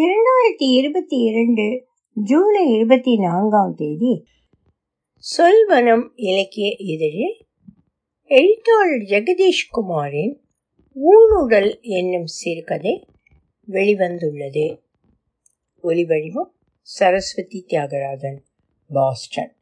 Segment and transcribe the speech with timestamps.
[0.00, 4.24] இரண்டாயிரத்தி இருபத்தி இரண்டு ஜூலை இருபத்தி நான்காம் தேதி
[5.38, 7.46] சொல்வனம் இலக்கிய இதழில்
[8.24, 10.36] எழுத்தாளர் ஜெகதீஷ் குமாரின்
[10.92, 13.06] ஊனுடல் என்னும் சிறுகதை
[13.68, 14.78] வெளிவந்துள்ளது.
[15.82, 18.38] ஒலிவடிவம் சரஸ்வதி தியாகராஜன்
[18.88, 19.56] பாஸ்டன்.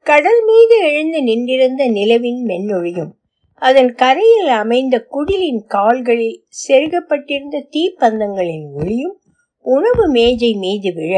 [0.00, 3.18] கடல் மீது எழுந்து நின்றிருந்த நிலவின் மென்னொழியும்
[3.54, 9.19] அதன் கரையில் அமைந்த குடிலின் கால்களில் செருகப்பட்டிருந்த தீப்பந்தங்களின் ஒளியும்
[9.64, 11.14] உணவு மேஜை மீது விழ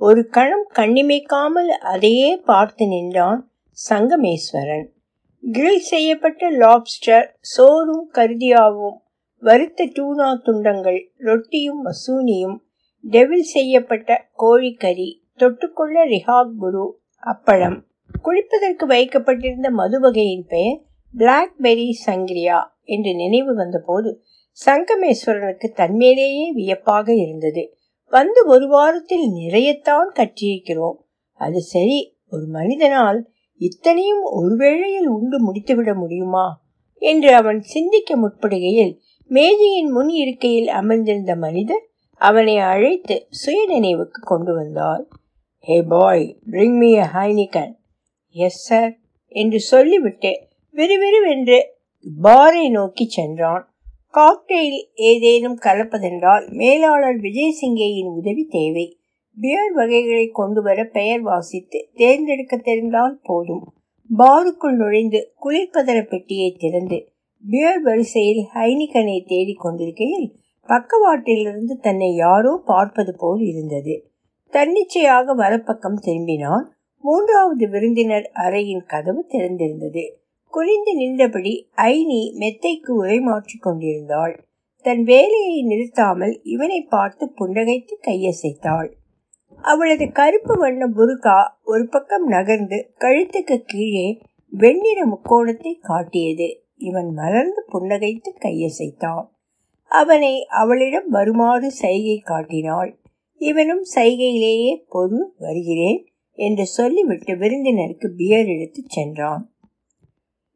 [0.00, 3.40] ஒரு கணம் கண்ணிமைக்காமல் அதையே பார்த்து நின்றான்
[3.90, 4.86] சங்கமேஸ்வரன்.
[5.42, 8.98] கிரில் செய்யப்பட்ட லாப்ஸ்டர் சோறும் கருதியாவும்
[9.42, 12.56] வறுத்த டூனா துண்டங்கள் ரொட்டியும் மசூனியும்
[13.04, 15.08] டெவில் செய்யப்பட்ட கோழிக்கறி
[15.38, 16.84] தொட்டுக்கொள்ள ரிஹாக் குரு
[17.22, 17.78] அப்பளம்.
[18.24, 20.78] குளிப்பதற்கு வைக்கப்பட்டிருந்த மது வகையின் பெயர்
[21.14, 24.10] பிளாக்பெரி சங்கிரியா என்று நினைவு வந்தபோது
[24.58, 27.64] சங்கமேஸ்வரனுக்கு தன்மேலேயே வியப்பாக இருந்தது.
[28.14, 30.98] வந்து ஒரு வாரத்தில் நிறையத்தான் கற்றிருக்கிறோம்
[31.40, 31.98] அது சரி
[32.28, 33.18] ஒரு மனிதனால்
[33.60, 36.46] இத்தனையும் ஒரு வேளையில் உண்டு முடித்துவிட முடியுமா?
[37.02, 38.92] என்று அவன் சிந்திக்க முற்படுகையில்
[39.30, 41.84] மேஜையின் முன் இருக்கையில் அமர்ந்திருந்த மனிதர்
[42.20, 45.04] அவனை அழைத்து சுய நினைவுக்கு கொண்டு வந்தார்.
[45.66, 47.74] Hey boy bring me a Heineken
[48.34, 48.92] yes sir
[49.34, 50.32] என்று சொல்லிவிட்டு
[50.74, 51.58] விறுவிறுவென்று
[52.22, 53.64] பாரை நோக்கி சென்றான்.
[54.16, 58.98] காக்டெயில் ஏதேனும் கலப்பதென்றால் மேலாளர் விஜய் சிங்கேயின் உதவி தேவை.
[59.36, 63.64] பியர் வகைகளை கொண்டு வர பெயர் வாசித்து தேர்ந்தெடுக்க தெரிந்தால் போதும்.
[64.10, 67.08] பாருக்குள் நுழைந்து குளிர்பதர பெட்டியை திறந்து
[67.44, 70.28] பியர் வரிசையில் ஹைனிகனை தேடிக் கொண்டிருக்கையில்
[70.68, 74.10] பக்கவாட்டிலிருந்து தன்னை யாரோ பார்ப்பது போல் இருந்தது.
[74.52, 76.66] தன்னிச்சையாக வரப்பக்கம் திரும்பினான்.
[77.04, 80.04] மூன்றாவது விருந்தினர் அறையின் கதவு திறந்திருந்தது.
[80.54, 84.44] குனிந்து நின்றபடி ஐனி மெத்தைக்கு உரைமாற்றிக் கொண்டிருந்தாள்.
[84.84, 88.90] தன் வேலையை நிறுத்தாமல் இவனை பார்த்து புன்னகைத்து கையசைத்தாள்.
[89.62, 94.20] அவளது கருப்பு வண்ண புருகா ஒரு பக்கம் நகர்ந்து கழுத்துக்கு கீழே
[94.50, 96.62] வெண்ணிற முக்கோணத்தை காட்டியது.
[96.76, 99.24] இவன் மலர்ந்து புன்னகைத்து கையசைத்தான்.
[99.90, 102.98] அவனை அவளிடம் வருமாறு சைகை காட்டினாள்.
[103.40, 109.48] இவனும் சைகையிலேயே பொது வருகிறேன் என்று சொல்லிவிட்டு விருந்தினருக்கு பியர் எடுத்துச் சென்றான்.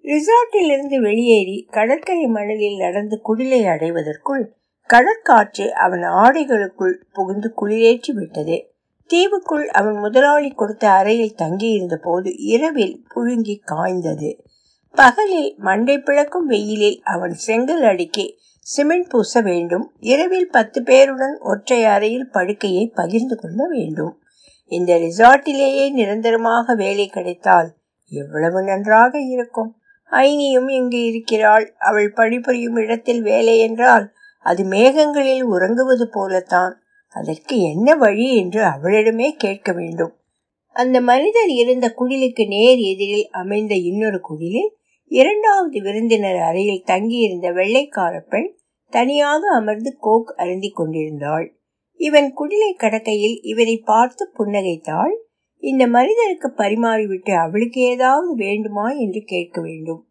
[0.08, 4.44] ரிசார்ட்டில் இருந்து வெளியேறி கடற்கரை மணலில் நடந்து குடிலை அடைவதற்குள்
[4.90, 8.56] கடற்காற்று அவன் ஆடைகளுக்குள் புகுந்து குளிரேற்றி விட்டது.
[9.10, 14.30] தீவுக்குள் அவன் முதலாளி கொடுத்த அறையில் தங்கியிருந்த போது இரவில் புழுங்கி காய்ந்தது.
[14.90, 22.30] பகலில் மண்டை பிளக்கும் வெயிலில் அவன் செங்கல் அடுக்கி சிமெண்ட் பூச வேண்டும் இரவில் பத்து பேருடன் ஒற்றை அறையில்
[22.30, 24.14] படுக்கையை பகிர்ந்து கொள்ள வேண்டும்.
[24.72, 27.68] இந்த ரிசார்ட்டிலேயே நிரந்தரமாக வேலை கிடைத்தால்
[28.12, 29.70] எவ்வளவு நன்றாக இருக்கும்?
[30.10, 31.74] ஐனியும் இங்கு இருக்கிறாள்.
[31.78, 36.82] அவள் பணிபுரியும் இடத்தில் வேலை என்றால் அது மேகங்களில் உறங்குவது போலத்தான்.
[37.08, 40.12] அதற்கு என்ன வழி என்று அவளிடமே கேட்க வேண்டும்.
[40.72, 44.70] அந்த மனிதர் இருந்த குடிலுக்கு நேர் எதிரில் அமைந்த இன்னொரு குடிலில்
[45.10, 48.56] இரண்டாவது விருந்தினர் அறையில் தங்கியிருந்த வெள்ளைக்கார பெண்
[48.90, 51.54] தனியாக அமர்ந்து கோக் அருந்தி கொண்டிருந்தாள்.
[51.94, 55.14] இவன் குடிலை கடக்கையில் இவனை பார்த்து புன்னகைத்தாள்.
[55.60, 60.06] இந்த மனிதருக்கு பரிமாறிவிட்டு அவளுக்கு ஏதாவது வேண்டுமா என்று கேட்க வேண்டும்.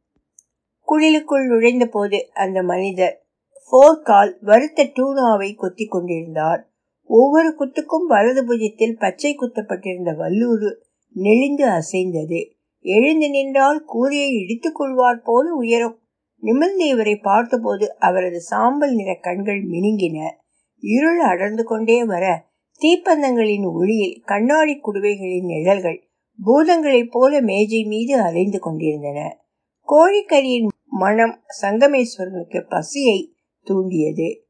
[0.87, 3.25] குளிலுக்குள் நுழைந்த போது அந்த மனிதர்
[3.71, 6.69] போர்க்கால் வறுத்த டூனாவை கொத்தி கொண்டிருந்தார்.
[7.03, 12.55] ஒவ்வொரு குத்துக்கும் வலது புஜத்தில் பச்சை குத்தப்பட்டிருந்த வல்லூறு நெளிந்து அசைந்தது.
[12.79, 15.99] எழுந்து நின்றால் கூரையை இடித்துக் கொள்வார் போல உயரும்.
[16.39, 20.31] நிமிர்ந்து இவரை பார்த்தபோது அவரது சாம்பல் நிற கண்கள் மினுங்கின.
[20.79, 22.46] இருள் அடர்ந்து கொண்டே வர
[22.79, 26.01] தீப்பந்தங்களின் ஒளியில் கண்ணாடி குடுவைகளின் நிழல்கள்
[26.45, 29.39] பூதங்களைப் போல மேஜை மீது அலைந்து கொண்டிருந்தன.
[29.88, 34.43] கோழிக்கரியின் மனம் சங்கமேஸ்வரனுக்கு பசியை தூண்டியது.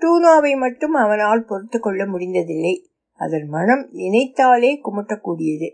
[0.00, 2.84] டூனாவை மட்டும் அவனால் பொறுத்து கொள்ள முடிந்ததில்லை.
[3.12, 5.70] அதன் மனம் நினைத்தாலே குமட்டக்கூடியது.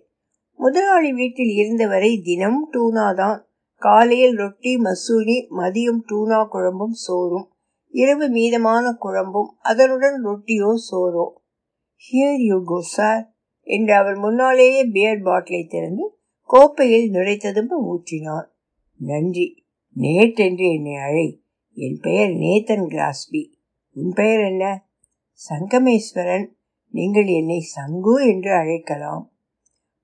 [0.54, 3.48] முதலாளி வீட்டில் இருந்தவரை தினம் டூனா தான்.
[3.76, 7.52] காலையில் ரொட்டி மசூரி மதியம் டூனா குழம்பும் சோறும்.
[7.88, 11.38] இரவு மீதமான குழம்பும் அதனுடன் ரொட்டியோ சோறோ.
[12.04, 13.32] ஹியர் யூ கோ சார்
[13.62, 18.46] என்று அவர் முன்னாலேயே பியர் பாட்டிலை திறந்து கோப்பையில் நுழைத்ததும் ஊற்றினார்.
[18.96, 19.64] நன்றி
[19.96, 21.42] நேற்றென்று என்னை அழை.
[21.72, 23.52] என் பெயர் நேத்தன் கிராஸ்பி.
[23.94, 24.88] உன் பெயர் என்ன?
[25.50, 26.46] சங்கமேஸ்வரன்.
[26.90, 29.32] நீங்கள் என்னை சங்கு என்று அழைக்கலாம்.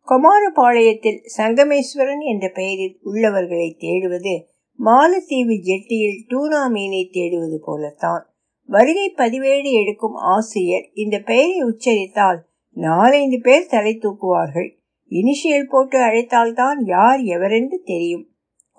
[0.06, 4.44] குமாரபாளையத்தில் சங்கமேஸ்வரன் என்ற பெயரில் உள்ளவர்களை தேடுவது
[4.78, 8.35] மாலத்தீவு ஜெட்டியில் டூனா மீனை தேடுவது போலத்தான்.
[8.66, 12.38] வருகை பதிவேடு எடுக்கும் ஆசிரியர் இந்த பெயரை உச்சரித்தால்
[12.70, 14.76] நாலைந்து பேர் தலை தூக்குவார்கள்.
[15.10, 18.30] இனிஷியல் போட்டு அழைத்தால்தான் யார் எவரென்று தெரியும்.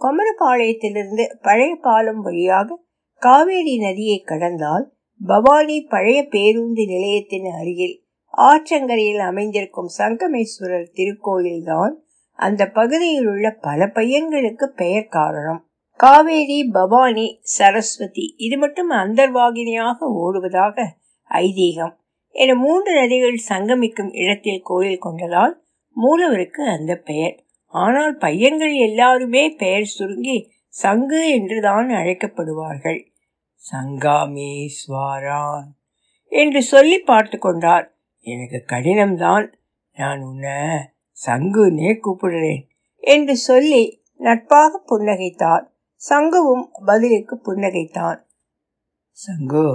[0.02, 2.82] கொமரபாளையத்திலிருந்து பழைய பாலம் வழியாக
[3.16, 4.94] காவேரி நதியை கடந்தால்
[5.26, 8.04] பவானி பழைய பேருந்து நிலையத்தின் அருகில்
[8.38, 11.94] ஆற்றங்கரையில் அமைந்திருக்கும் சங்கமேஸ்வரர் திருக்கோயில்தான்
[12.34, 15.67] அந்த பகுதியில் உள்ள பல பையன்களுக்கு பெயர் காரணம்.
[16.00, 20.84] காவேரி பவானி சரஸ்வதி இது மட்டும் அந்தர்வாகினியாக ஓடுவதாக
[21.30, 21.94] ஐதீகம்.
[22.36, 25.54] என மூன்று நதிகள் சங்கமிக்கும் இடத்தில் கோயில் கொண்டதால்
[25.98, 27.36] மூலவருக்கு அந்த பெயர்.
[27.74, 30.38] ஆனால் பையன்கள் எல்லாருமே பெயர் சுருங்கி
[30.74, 33.00] சங்கு என்றுதான் அழைக்கப்படுவார்கள்.
[33.72, 35.68] சங்காமேஸ்வரான்
[36.32, 37.88] என்று சொல்லி பார்த்து கொண்டார்.
[38.28, 39.48] எனக்கு கடினம்தான்.
[39.98, 40.60] நான் உன்னை
[41.18, 42.62] சங்குனே கூப்பிடுறேன்
[43.04, 43.82] என்று சொல்லி
[44.20, 45.66] நட்பாக புன்னகைத்தார்.
[46.02, 48.20] சங்குவும் பதிலுக்கு புன்னகைத்தான்.
[49.10, 49.68] சங்கு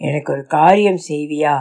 [0.00, 1.54] எனக்கு ஒரு காரியம் செய்வியா?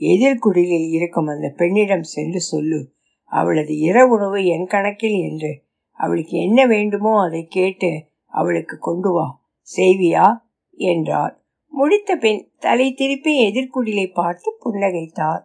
[0.00, 2.92] எதிர்குடிலில் இருக்கும் அந்த பெண்ணிடம் சென்று சொல்லு.
[3.32, 5.64] அவளது இரவுணவு என் கணக்கில் என்று.
[5.92, 7.90] அவளுக்கு என்ன வேண்டுமோ அதை கேட்டு
[8.26, 9.42] அவளுக்கு கொண்டு வா.
[9.76, 10.26] செய்வியா?
[10.70, 11.34] என்றார்
[11.72, 15.42] முடித்த பின் தலை திருப்பி எதிர்குடிலை பார்த்து புன்னகைத்தார்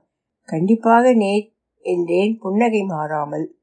[0.50, 1.54] கண்டிப்பாக நே
[1.86, 3.58] என்றேன் புன்னகை மாறாமல்.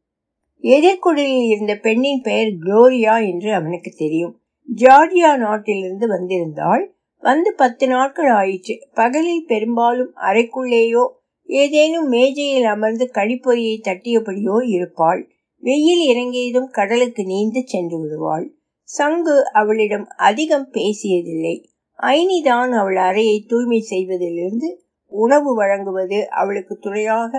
[0.62, 4.34] எதிர்குடிலில் இருந்த பெண்ணின் பெயர் குளோரியா என்று அவனுக்கு தெரியும்.
[4.68, 6.84] ஜார்ஜியா நாட்டிலிருந்து வந்திருந்தாள்.
[7.22, 8.74] வந்து பத்து நாட்கள் ஆயிற்று.
[8.94, 11.04] பகலில் பெரும்பாலும் அறைக்குள்ளேயோ
[11.48, 15.28] ஏதேனும் மேஜையில் அமர்ந்து கழிப்பொறியை தட்டியபடியோ இருப்பாள்.
[15.62, 18.46] வெயில் இறங்கியதும் கடலுக்கு நீந்து சென்று விடுவாள்.
[18.88, 21.56] சங்கு அவளிடம் அதிகம் பேசியதில்லை.
[21.98, 24.68] ஐனிதான் அவள் அறையை தூய்மை செய்வதிலிருந்து
[25.12, 27.32] உணவு வழங்குவது அவளுக்கு துணையாக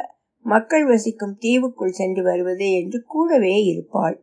[0.46, 4.16] மக்கள் வசிக்கும் தீவுக்குள் சென்று வருவது என்று கூடவே இருப்பாள்.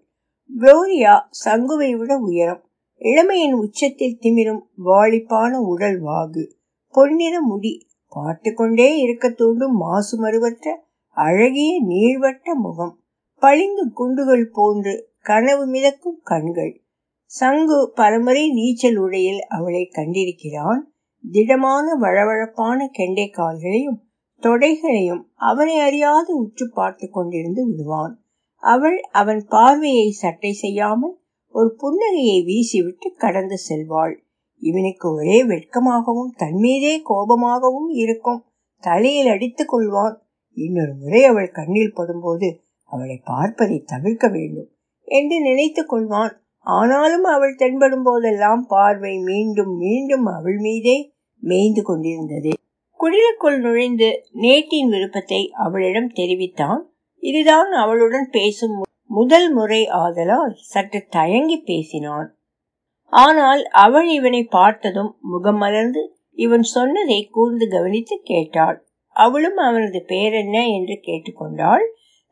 [0.50, 2.62] குளோரியா சங்குவை விட உயரம்.
[3.00, 6.44] இளமையின் உச்சத்தில் திமிரும் வாளிப்பான உடல் வாகு
[6.94, 7.72] பொன்னிற முடி
[8.08, 10.66] பார்த்து கொண்டே இருக்க தூண்டும் மாசு மறுவற்ற
[11.16, 12.94] அழகிய நீள்வட்ட முகம்.
[13.42, 16.72] பளிங்கு குண்டுகள் போன்று கனவு மிதக்கும் கண்கள்.
[17.30, 20.82] சங்கு பலமுறை நீச்சல் உடையில் அவளை கண்டிருக்கிறான்.
[21.24, 23.98] திடமான வழவழப்பான கெண்டை கால்களையும்
[24.42, 28.14] தொடைகளையும் அவனை அறியாது உற்று பார்த்து கொண்டிருந்து விடுவான்.
[28.62, 31.16] அவள் அவன் பார்வையை சட்டை செய்யாமல்
[31.50, 34.14] ஒரு புன்னகையை வீசிவிட்டு கடந்து செல்வாள்.
[34.62, 38.44] இவனுக்கு ஒரே வெட்கமாகவும் தன்மீதே கோபமாகவும் இருக்கும்.
[38.80, 40.16] தலையில் அடித்துக் கொள்வான்.
[40.52, 42.48] இன்னொரு முறை அவள் கண்ணில் படும்போது
[42.82, 44.68] அவளை பார்ப்பதை தவிர்க்க வேண்டும்
[45.04, 46.32] என்று நினைத்துக் கொள்வான்.
[46.58, 51.12] ஆனாலும் அவள் தென்படும் போதெல்லாம் பார்வை மீண்டும் மீண்டும் அவள் மீதே
[51.42, 52.52] மேய்ந்து கொண்டிருந்தது.
[53.00, 56.92] குடிலுக்குள் நுழைந்து நேட்டின் விருப்பத்தை அவளிடம் தெரிவித்தான்.
[57.22, 62.28] இதுதான் அவளுடன் பேசும் முதல் முறை ஆதலால் சற்று தயங்கி பேசினான்.
[63.12, 66.02] ஆனால் அவள் இவனை பார்த்ததும் முகம் மலர்ந்து
[66.36, 68.78] இவன் சொன்னதை கூர்ந்து கவனித்து கேட்டாள்.
[69.16, 71.84] அவளும் அவனது பெயர் என்ன என்று கேட்டுக்கொண்டாள்.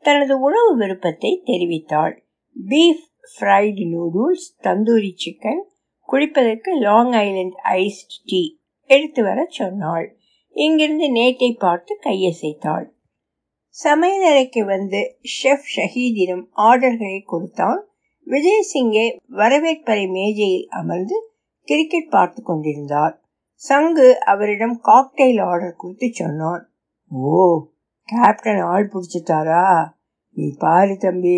[0.05, 2.13] தனது உணவு விருப்பத்தை தெரிவித்தாள்.
[2.55, 5.63] Beef fried noodles tandoori chicken
[6.09, 8.41] குடிப்பதற்கு லாங் ஐலண்ட் ஐஸ்ட் டீ
[8.89, 10.07] எடுத்து வர சொன்னாள்.
[10.55, 12.85] இங்கிருந்து நேட்டை பார்த்து கையசைத்தாள்.
[13.83, 14.99] சமையலறைக்கு வந்து
[15.35, 17.87] ஷெஃப் ஷஹீதிடம் ஆர்டர்களை கொடுத்தான்
[18.27, 21.17] விஜய் சிங்கே வரவேற்பறை மேஜையில் அமர்ந்து
[21.67, 23.13] கிரிக்கெட் பார்த்து கொண்டிருந்தார்.
[23.53, 26.63] சங்கு அவரிடம் காக்டெயில் ஆர்டர் கொடுத்து சொன்னான்.
[27.11, 27.61] ஓ
[28.09, 29.87] கேப்டன் ஆள் பிடிச்சிட்டாரா?
[30.35, 31.37] நீ பாரு தம்பி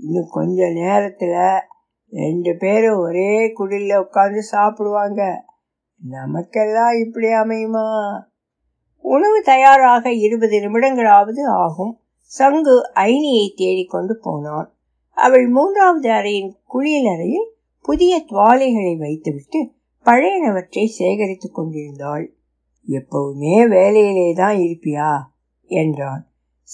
[0.00, 1.58] இன்னும் கொஞ்ச நேரத்தில்
[2.12, 5.22] ரெண்டு பேரும் ஒரே குடில உட்காந்து சாப்பிடுவாங்க.
[6.02, 7.86] நமக்கெல்லாம் இப்படி அமையுமா?
[9.00, 11.98] உணவு தயாராக இருபது நிமிடங்களாவது ஆகும்.
[12.20, 14.74] சங்கு ஐனியை தேடிக்கொண்டு போனான்.
[15.10, 17.48] அவள் மூன்றாவது அறையின் குளியலறையில்
[17.82, 19.72] புதிய துவாலைகளை வைத்துவிட்டு
[20.04, 22.32] பழையனவற்றை சேகரித்துக் கொண்டிருந்தாள்.
[22.88, 25.18] எப்பவுமே வேலையிலே தான் இருப்பியா?
[25.66, 26.26] என்றான்.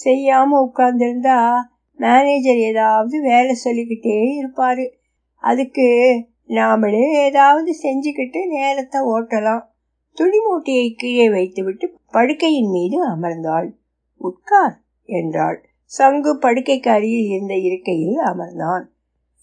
[0.03, 1.53] செய்யாம உட்கார்ந்திருந்தா
[1.95, 4.89] மேனேஜர் ஏதாவது வேலை சொல்லிக்கிட்டே இருப்பாரு.
[5.35, 5.87] அதுக்கு
[6.47, 9.63] நாமளே ஏதாவது செஞ்சுக்கிட்டு நேரத்தை ஓட்டலாம்.
[10.17, 13.71] துணி மூட்டையை கீழே வைத்துவிட்டு படுக்கையின் மீது அமர்ந்தாள்.
[14.17, 15.69] உட்கார் என்றாள்.
[15.83, 18.83] சங்கு படுக்கைக்கு அருகில் இருந்த இருக்கையில் அமர்ந்தான்.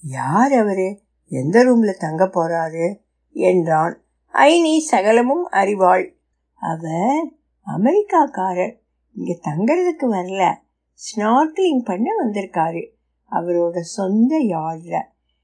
[0.02, 1.00] யார் அவரு?
[1.28, 2.96] எந்த ரூம்ல தங்க போறாரு?
[3.32, 4.02] என்றான்.
[4.32, 6.10] ஐனி சகலமும் அறிவாள்.
[6.54, 7.32] அவர்
[7.66, 8.74] அமெரிக்காக்காரர்.
[9.14, 10.54] இங்க தங்கறதுக்கு வரல.
[10.94, 12.90] ஸ்னார்க்லிங் பண்ண வந்திருக்காரு.
[13.30, 15.02] அவரோட சொந்த யார்ட்ல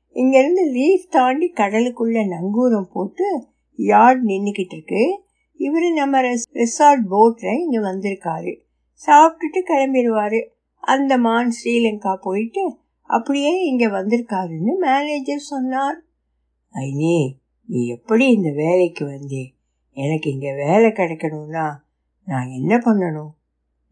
[0.08, 3.46] இங்கிருந்து லீஃப் தாண்டி கடலுக்குள்ள நங்கூரம் போட்டு
[3.88, 5.22] யார்ட் நின்றுக்கிட்டு இருக்கு
[5.56, 8.52] இவர் நம்ம ரெசார்ட் போட்டில் இங்கே வந்திருக்காரு.
[9.06, 16.02] சாப்பிட்டுட்டு அந்த அந்தமான் ஸ்ரீலங்கா போயிட்டு அப்படியே இங்கே வந்திருக்காருன்னு மேனேஜர் சொன்னார்.
[16.74, 17.30] ஐனி
[17.66, 19.54] நீ எப்படி இந்த வேலைக்கு வந்தே?
[19.92, 21.72] எனக்கு இங்கே வேலை கிடைக்கணும்னா
[22.24, 23.32] நான் என்ன பண்ணணும்?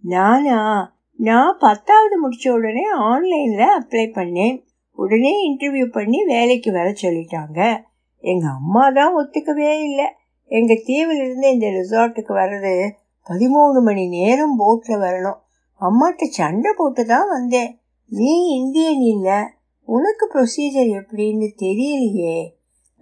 [0.01, 4.65] நானா நான் பத்தாவது முடித்த உடனே ஆன்லைனில் அப்ளை பண்ணேன்.
[4.93, 7.87] உடனே இன்டர்வியூ பண்ணி வேலைக்கு வர சொல்லிட்டாங்க.
[8.25, 10.07] எங்க அம்மா தான் ஒத்துக்கவே இல்லை.
[10.51, 12.91] எங்க தீவிலிருந்து இந்த ரிசார்ட்டுக்கு வர்றது
[13.27, 15.39] பதிமூணு மணி நேரம் போட்ல வரணும்.
[15.81, 17.81] அம்மாட்ட சண்டை போட்டு தான் வந்தேன்.
[18.11, 19.57] நீ இந்தியன் இல்ல.
[19.89, 22.39] உனக்கு ப்ரொசீஜர் எப்படின்னு தெரியலையே.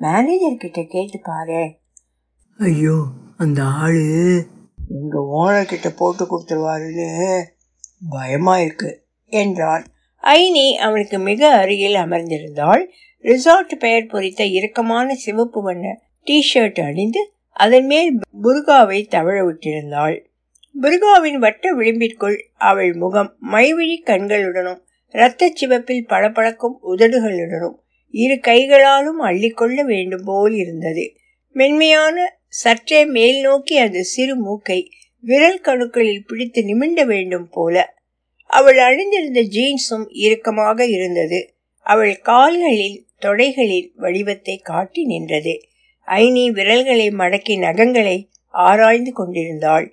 [0.01, 1.63] மேனேஜர் கிட்ட கேட்டு பாரு.
[2.59, 2.97] ஐயோ
[3.37, 4.05] அந்த ஆளு.
[4.89, 7.43] எங்க ஓனர் கிட்ட போட்டு கொடுத்துருவாருன்னு
[8.11, 8.91] பயமா இருக்கு
[9.33, 9.85] என்றான்.
[10.23, 12.85] ஐனி அவனுக்கு மிக அருகில் அமர்ந்திருந்தாள்.
[13.27, 20.25] ரிசார்ட் பெயர் பொறித்த இறுக்கமான சிவப்பு வண்ண டி ஷர்ட் அணிந்து அதன் மேல் புர்காவை தவழ விட்டிருந்தாள்.
[20.81, 24.79] புர்காவின் வட்ட விளிம்பிற்குள் அவள் முகம் மைவிழி கண்களுடனும்
[25.11, 27.75] இரத்த சிவப்பில் பளபளக்கும் உதடுகளுடனும்
[28.11, 31.17] இரு கைகளாலும் அள்ளிக்கொள்ள வேண்டும் போல் இருந்தது.
[31.53, 34.91] மென்மையான சற்றே மேல் நோக்கி அந்த சிறு மூக்கை
[35.21, 37.95] விரல் கணுக்களில் பிடித்து நிமிண்ட வேண்டும் போல.
[38.47, 41.55] அவள் அணிந்திருந்த ஜீன்ஸும் இறுக்கமாக இருந்தது.
[41.87, 45.55] அவள் கால்களில் தொடைகளின் வடிவத்தை காட்டி நின்றது.
[46.09, 49.87] ஐனி விரல்களை மடக்கி நகங்களை ஆராய்ந்து கொண்டிருந்தாள்.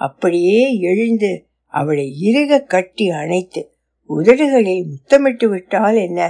[0.00, 1.30] அப்படியே எழுந்து
[1.66, 3.70] அவளை இறுக கட்டி அணைத்து
[4.10, 6.20] உதடுகளில் முத்தமிட்டு விட்டால் என்ன?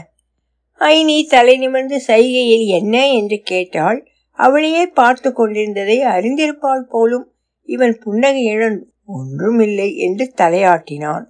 [0.81, 4.09] ஐனி தலை நிமிர்ந்து சைகையில் என்ன என்று கேட்டாள்.
[4.38, 7.26] அவளையே பார்த்து கொண்டிருந்ததை அறிந்திருப்பாள் போலும்
[7.69, 11.26] இவன் புன்னகையுடன் ஒன்றுமில்லை என்று தலையாட்டினான்.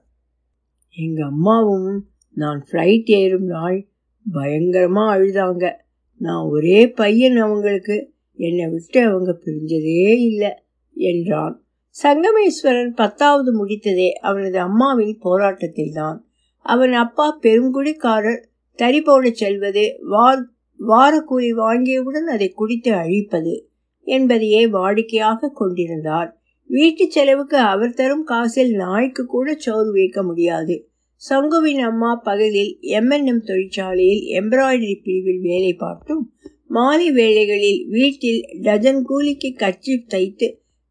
[0.96, 2.06] எங்க அம்மாவும்
[2.36, 3.78] நான் ஃப்ளைட் ஏறும் நாள்
[4.32, 5.72] பயங்கரமாக அழுதாங்க.
[6.18, 8.14] நான் ஒரே பையன் அவங்களுக்கு.
[8.34, 10.52] என்னை விட்டு அவங்க பிரிஞ்சதே இல்லை
[10.94, 11.64] என்றான்.
[12.02, 16.18] சங்கமேஸ்வரன் பத்தாவது முடித்ததே அவனது அம்மாவின் போராட்டத்தில்தான்.
[16.58, 18.42] அவன் அப்பா பெருங்குடிக்காரர்
[18.74, 20.50] தறி போடச் செல்வது வார்
[20.88, 23.68] வாரக்கூலி வாங்கியவுடன் அதை குடித்து அழிப்பது
[24.02, 26.36] என்பதையே வாடிக்கையாக கொண்டிருந்தார்.
[26.66, 30.88] வீட்டு செலவுக்கு அவர் தரும் காசில் நாய்க்கு கூட சோறு வைக்க முடியாது.
[31.22, 36.32] சங்குவின் அம்மா பகலில் எம்என்எம் தொழிற்சாலையில் எம்ப்ராய்டரி பிரிவில் வேலை பார்த்தும்
[36.66, 40.48] மாலை வேளைகளில் வீட்டில் டஜன் கூலிக்கு கட்சி தைத்து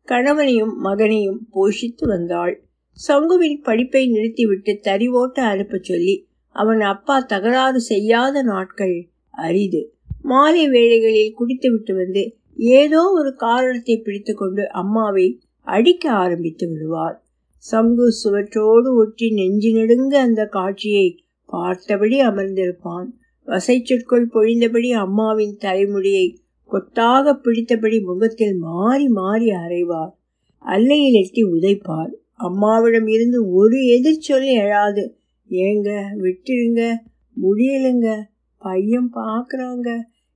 [0.07, 2.65] கணவனையும் மகனையும் போஷித்து வந்தாள்.
[2.97, 9.93] சங்குவின் படிப்பை நிறுத்திவிட்டு தறி ஓட்ட அனுப்பச் சொல்லி அவன் அப்பா தகராறு செய்யாத நாட்கள் அரிது.
[10.21, 12.23] மாலை வேளைகளில் குடித்துவிட்டு வந்து
[12.57, 17.24] ஏதோ ஒரு காரணத்தை பிடித்துக்கொண்டு அம்மாவை அடிக்க ஆரம்பித்து விடுவார்.
[17.69, 21.07] சங்கு சுவற்றோடு ஒட்டி நெஞ்சு நெடுங்க அந்த காட்சியை
[21.49, 23.07] பார்த்தபடி அமர்ந்திருப்பான்.
[23.47, 26.27] வசை சொற்கள் பொழிந்தபடி அம்மாவின் தலைமுடியை
[26.69, 30.13] கொத்தாக பிடித்தபடி முகத்தில் மாறி மாறி அறைவார்.
[30.65, 32.13] அல்லையில் எட்டி உதைப்பார்.
[32.33, 35.03] அம்மாவிடம் இருந்து ஒரு எதிர்ச்சொல் எழாது.
[35.49, 35.89] ஏங்க
[36.23, 36.81] விட்டுருங்க
[37.37, 38.07] முடியலுங்க
[38.61, 39.89] பையன் பார்க்குறாங்க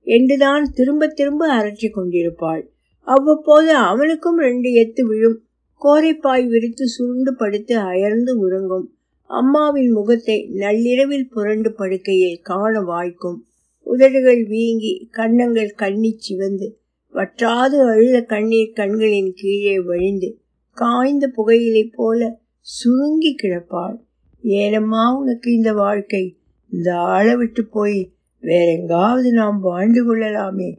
[0.06, 2.62] என்றுதான் திரும்ப திரும்ப அரற்றி கொண்டிருப்பாள்.
[3.06, 5.38] அவ்வப்போது அவனுக்கும் ரெண்டு எத்து விழும்.
[5.84, 8.94] கோரைப்பாய் விரித்து சுருண்டு படுத்து அயர்ந்து உறங்கும்.
[9.26, 13.44] அம்மாவின் முகத்தை நள்ளிரவில் புரண்டு படுக்கையில் காண வாய்க்கும்.
[13.82, 16.78] உதடுகள் வீங்கி கன்னங்கள் கண்ணி சிவந்து
[17.14, 20.38] வற்றாது அழுத கண்ணீர் கண்களின் கீழே வழிந்து
[20.72, 23.96] காய்ந்த புகையிலை போல சுருங்கி கிடப்பாள்.
[24.42, 26.36] ஏனம்மா உனக்கு இந்த வாழ்க்கை?
[26.72, 30.70] இந்த ஆள விட்டு போய் வேறெங்காவது நாம் வாழ்ந்து கொள்ளலாமே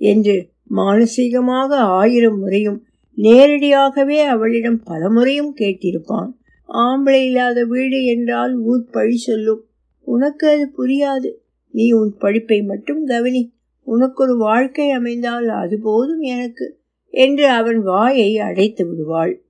[0.00, 2.86] என்று மானசீகமாக ஆயிரம் முறையும்
[3.18, 6.30] நேரடியாகவே அவளிடம் பலமுறையும் கேட்டிருப்பான்.
[6.68, 9.68] ஆம்பளை இல்லாத வீடு என்றால் ஊர் பழி சொல்லும்.
[10.00, 11.30] உனக்கு அது புரியாது.
[11.70, 13.52] நீ உன் படிப்பை மட்டும் கவனி.
[13.82, 19.42] உனக்கு ஒரு வாழ்க்கை அமைந்தால் அது போதும் எனக்கு என்று அவன் வாயை அடைத்து விடுவாள்.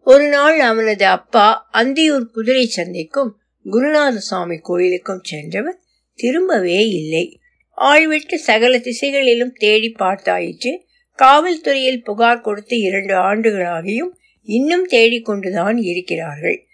[0.00, 3.30] ஒரு நாள் அவனது அப்பா அந்தியூர் குதிரை சந்தைக்கும்
[3.64, 5.78] குருநாத சுவாமி கோயிலுக்கும் சென்றவர்
[6.22, 7.38] திரும்பவே இல்லை.
[7.76, 10.72] ஆழ்விட்டு சகல திசைகளிலும் தேடி பார்த்தாயிற்று.
[11.18, 16.66] காவல்துறையில் புகார் கொடுத்து இரண்டு ஆண்டுகளாகியும் இன்னும் தேடிக்கொண்டுதான் இருக்கிறார்கள்.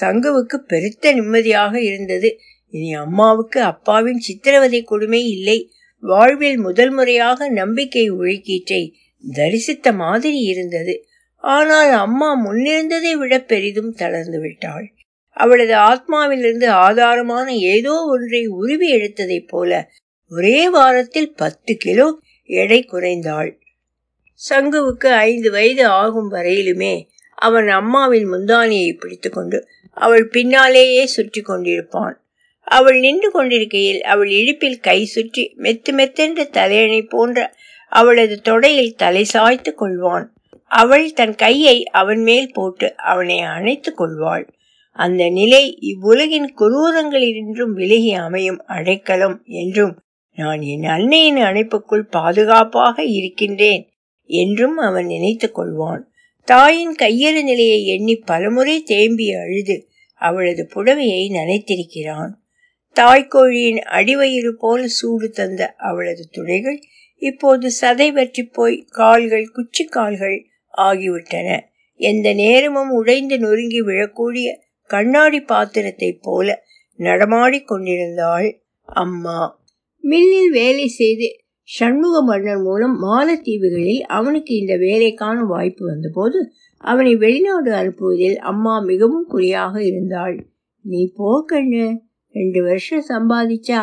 [0.00, 2.38] சங்குவுக்கு பெருத்த நிம்மதியாக இருந்தது.
[2.70, 5.70] இனி அம்மாவுக்கு அப்பாவின் சித்திரவதை கொடுமை இல்லை.
[6.00, 11.06] வாழ்வில் முதல் முறையாக நம்பிக்கை ஒழுக்கீற்றை தரிசித்த மாதிரி இருந்தது.
[11.36, 14.86] ஆனால் அம்மா முன்னிருந்ததை விட பெரிதும் தளர்ந்து விட்டாள்.
[15.30, 19.90] அவளது ஆத்மாவிலிருந்து ஆதாரமான ஏதோ ஒன்றை உருவி எடுத்ததைப் போல
[20.28, 23.50] ஒரே வாரத்தில் பத்து கிலோ எடை குறைந்தாள்.
[24.40, 26.94] சங்குவுக்கு ஐந்து வயது ஆகும் வரையிலுமே
[27.38, 29.58] அவன் அம்மாவின் முந்தானியை பிடித்துக்கொண்டு
[29.96, 32.16] அவள் பின்னாலேயே சுற்றி கொண்டிருப்பான்.
[32.66, 37.38] அவள் நின்று கொண்டிருக்கையில் அவள் இடுப்பில் கை சுற்றி மெத்து மெத்தென்று தலையணை போன்ற
[37.92, 40.26] அவளது தொடையில் தலை சாய்த்து கொள்வான்.
[40.70, 44.44] அவள் தன் கையை அவன் மேல் போட்டு அவனை அணைத்துக் கொள்வாள்.
[44.98, 49.94] அந்த நிலை இவ்வுலகின் குரூரங்களினின்றும் விலகி அமையும் அடைக்கலம் என்றும்
[50.38, 53.84] நான் என் அன்னையின் அணைப்புக்குள் பாதுகாப்பாக இருக்கின்றேன்.
[54.26, 56.02] என்றும் அவன் நினைத்து கொள்வான்.
[56.48, 62.32] தாயின் கையறு நிலையை எண்ணி பலமுறை தேம்பி அழுது அவளது புடவையை நனைத்திருக்கிறான்.
[62.96, 66.80] தாய்க்கோழியின் அடிவயிறு போல சூடு தந்த அவளது துடைகள்
[67.22, 71.60] இப்போது சதை வற்றி போய் கால்கள் குச்சி கால்கள் ஆகிவிட்டன.
[72.00, 74.48] எந்த நேரமும் உடைந்து நொறுங்கி விழக்கூடிய
[74.90, 76.64] கண்ணாடி பாத்திரத்தை போல
[76.98, 79.64] நடமாடி கொண்டிருந்தாள் அம்மா.
[80.00, 81.28] மில்லில் வேலை செய்து
[81.68, 86.38] சண்முக மன்னர் மூலம் மாலத்தீவுகளில் அவனுக்கு இந்த வேலைக்கான வாய்ப்பு வந்தபோது
[86.84, 90.36] அவனை வெளிநாடு அனுப்புவதில் அம்மா மிகவும் குறியாக இருந்தாள்.
[90.84, 91.86] நீ போ கண்ணு
[92.34, 93.82] ரெண்டு வருஷம் சம்பாதிச்சா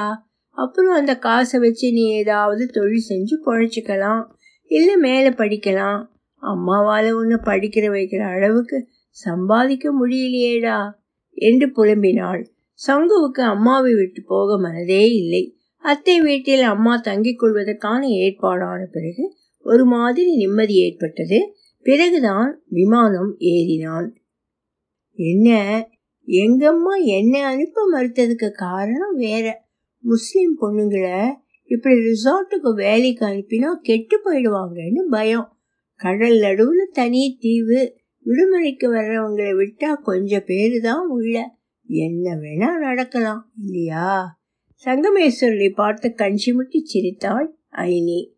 [0.57, 4.23] அப்புறம் அந்த காசை வச்சு நீ ஏதாவது தொழில் செஞ்சு பொழைச்சிக்கலாம்
[4.71, 5.99] இல்லை மேலே படிக்கலாம்.
[6.43, 8.77] அம்மாவால் ஒன்று படிக்கிற வைக்கிற அளவுக்கு
[9.17, 10.77] சம்பாதிக்க முடியலையேடா
[11.37, 12.41] என்று புலம்பினாள்.
[12.79, 15.43] சங்குவுக்கு அம்மாவை விட்டு போக மனதே இல்லை.
[15.83, 21.55] அத்தை வீட்டில் அம்மா தங்கிக் கொள்வதற்கான ஏற்பாடான பிறகு ஒரு மாதிரி நிம்மதி ஏற்பட்டது.
[21.81, 24.09] பிறகுதான் விமானம் ஏறினான்.
[25.13, 25.47] என்ன?
[26.27, 29.65] எங்கம்மா என்னை அனுப்ப மறுத்ததுக்கு காரணம் வேற.
[29.99, 31.33] முஸ்லிம் பொண்ணுங்களை
[31.65, 35.57] இப்படி ரிசார்ட்டுக்கு வேலைக்கு அனுப்பினா கெட்டு போயிடுவாங்கன்னு பயம்.
[35.95, 37.95] கடல் நடுவுல தனி தீவு.
[38.25, 41.55] விடுமுறைக்கு வர்றவங்களை விட்டா கொஞ்சம் பேரு தான் உள்ள.
[41.87, 44.41] என்ன வேணா நடக்கலாம் இல்லையா?
[44.85, 48.31] சங்கமேஸ்வரனை பார்த்து கஞ்சி முட்டி சிரித்தாள் ஐனி.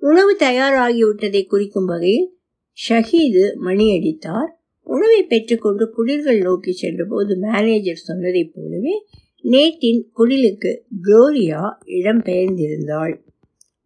[0.00, 2.38] உணவு தயாராகிவிட்டதை குறிக்கும் வகையில்
[2.78, 4.50] ஷஹீது மணியடித்தார்
[4.82, 8.94] உணவை பெற்றுக்கொண்டு குடில்கள் நோக்கி சென்றபோது மேனேஜர் சொன்னதைப் போலவே
[9.42, 13.14] நேட்டின் குடிலுக்கு குளோரியா இடம்பெயர்ந்திருந்தாள்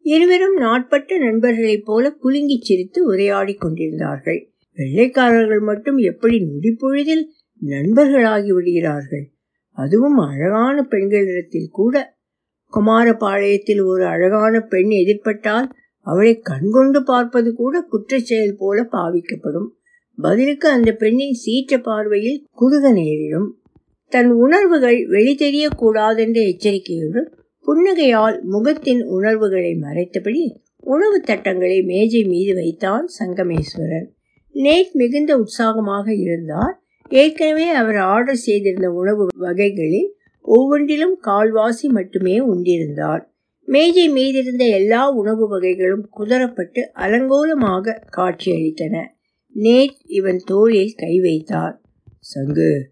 [0.02, 4.52] இருவரும் நாட்பட்ட நண்பர்களைப் போல குலுங்கி சிரித்து உரையாடி கொண்டிருந்தார்கள்.
[4.78, 7.24] வெள்ளைக்காரர்கள் மட்டும் எப்படி நொடிப்பொழுதில்
[7.62, 9.30] நண்பர்களாகி விடுகிறார்கள்?
[9.82, 11.94] அதுவும் அழகான பெண்களிடத்தில் கூட.
[12.72, 15.68] குமாரபாளையத்தில் ஒரு அழகான பெண் எதிர்பட்டால்
[16.06, 19.68] அவளை கண்கொண்டு பார்ப்பது கூட குற்ற செயல் போல பாவிக்கப்படும்.
[20.18, 23.48] பதிலுக்கு அந்த பெண்ணின் சீற்ற பார்வையில் குறுக நேரிடும்.
[24.12, 27.22] தன் உணர்வுகள் வெளி தெரியக்கூடாதென்ற எச்சரிக்கையோடு
[27.66, 30.42] புன்னகையால் முகத்தின் உணர்வுகளை மறைத்தபடி
[30.84, 34.08] உணவு தட்டங்களை மேஜை மீது வைத்தான் சங்கமேஸ்வரன்
[34.54, 36.76] நேட் மிகுந்த உற்சாகமாக இருந்தார்.
[37.10, 43.22] ஏற்கனவே அவர் ஆர்டர் செய்திருந்த உணவு வகைகளில் ஒவ்வொன்றிலும் கால்வாசி மட்டுமே உண்டிருந்தார்.
[43.64, 49.02] மேஜை மீதிருந்த எல்லா உணவு வகைகளும் குதரப்பட்டு அலங்கோலமாக காட்சியளித்தன.
[49.54, 51.80] நேட் இவன் தோளில் கை வைத்தார்.
[52.18, 52.90] சங்கு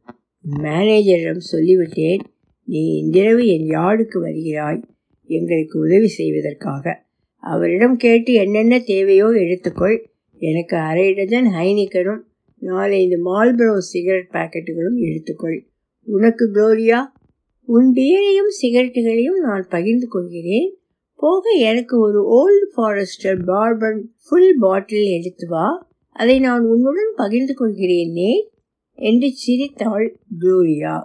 [0.62, 2.20] மேனேஜரிடம் சொல்லிவிட்டேன்.
[2.64, 4.82] நீ இன்றிரவு என் யார்டுக்கு வருகிறாய்?
[5.24, 7.06] எங்களுக்கு உதவி செய்வதற்காக.
[7.36, 9.98] அவரிடம் கேட்டு என்னென்ன தேவையோ எடுத்துக்கொள்.
[10.38, 12.26] எனக்கு அரை டஜன் ஹைனிக்கனும்
[12.62, 15.66] நாலஞ்சு மால்பரோ சிகரெட் பாக்கெட்டுகளும் எடுத்துக்கொள்.
[16.02, 17.04] உனக்கு குளோரியா
[17.64, 20.74] உன் பியரையும் சிகரெட்டுகளையும் நான் பகிர்ந்து கொள்கிறேன்.
[21.14, 25.90] போக எனக்கு ஒரு Old Forester bourbon full bottle எடுத்து வா.
[26.12, 28.40] அதை நான் உன்னுடன் பகிர்ந்து கொள்கிறேனே
[28.94, 31.02] என்று சிரித்தாள் குளோரியா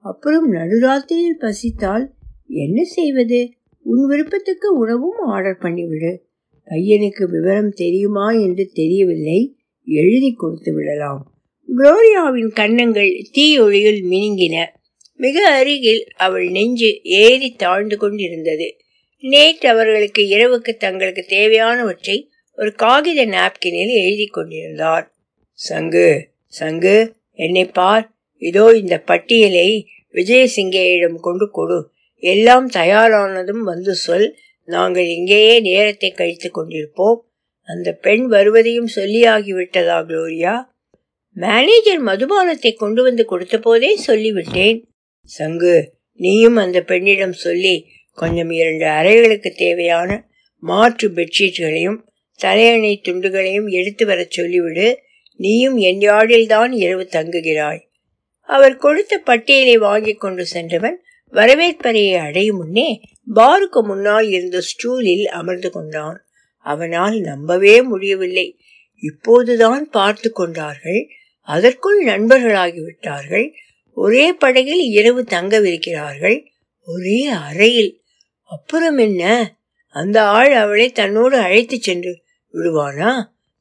[0.00, 2.14] அப்புறம் நடுராத்திரியில் பசித்தால்
[2.46, 3.50] என்ன செய்வது?
[3.82, 6.16] உன் விருப்பத்துக்கு உணவும் ஆர்டர் பண்ணிவிடு.
[6.64, 9.55] பையனுக்கு விவரம் தெரியுமா என்று தெரியவில்லை.
[9.86, 11.32] எழுதி கொடுத்து விடலாம்.
[11.78, 14.66] குளோரியாவின் கன்னங்கள் தீயொழியில் மினுங்கின.
[15.16, 18.76] மிக அருகில் அவள் நெஞ்சு ஏறி தாழ்ந்து கொண்டிருந்தது.
[19.20, 25.14] நேற்று அவர்களுக்கு இரவுக்கு தங்களுக்கு தேவையானவற்றை ஒரு காகித நாப்கினில் எழுதி கொண்டிருந்தார்.
[25.52, 28.10] சங்கு சங்கு என்னை பார்.
[28.38, 31.90] இதோ இந்த பட்டியலை விஜயசிங்கேயிடம் கொண்டு கொடு.
[32.18, 34.36] எல்லாம் தயாரானதும் வந்து சொல்.
[34.64, 37.18] நாங்கள் இங்கேயே நேரத்தை கழித்து கொண்டிருப்போம்.
[37.66, 40.64] அந்த பெண் வருவதையும் சொல்லியாகிவிட்டதா குளோரியா?
[41.32, 44.84] மேனேஜர் மதுபானத்தை கொண்டு வந்து கொடுத்த போதே சொல்லிவிட்டேன்.
[45.22, 51.98] சங்கு நீயும் அந்த பெண்ணிடம் சொல்லி கொஞ்சம் இரண்டு அறைகளுக்கு தேவையான மாற்று பெட்ஷீட்களையும்
[52.36, 54.96] தலையணை துண்டுகளையும் எடுத்து வர சொல்லிவிடு.
[55.36, 57.80] நீயும் என் யாழில்தான் இரவு தங்குகிறாய்.
[58.40, 61.02] அவர் கொடுத்த பட்டியலை வாங்கி கொண்டு சென்றவன்
[61.32, 63.00] வரவேற்பறையை அடையும் முன்னே
[63.34, 66.25] பாருக்கு முன்னால் இருந்த ஸ்டூலில் அமர்ந்து கொண்டான்.
[66.66, 68.58] அவனால் நம்பவே முடியவில்லை.
[69.00, 71.08] இப்போதுதான் பார்த்து கொண்டார்கள்.
[71.40, 73.52] அதற்குள் நண்பர்களாகிவிட்டார்கள்.
[73.92, 76.44] ஒரே படகில் இரவு தங்கவிருக்கிறார்கள்.
[76.86, 78.00] ஒரே அறையில்.
[78.48, 79.54] அப்புறம் என்ன?
[79.88, 83.12] அந்த ஆள் அவளை தன்னோடு அழைத்து சென்று விடுவானா?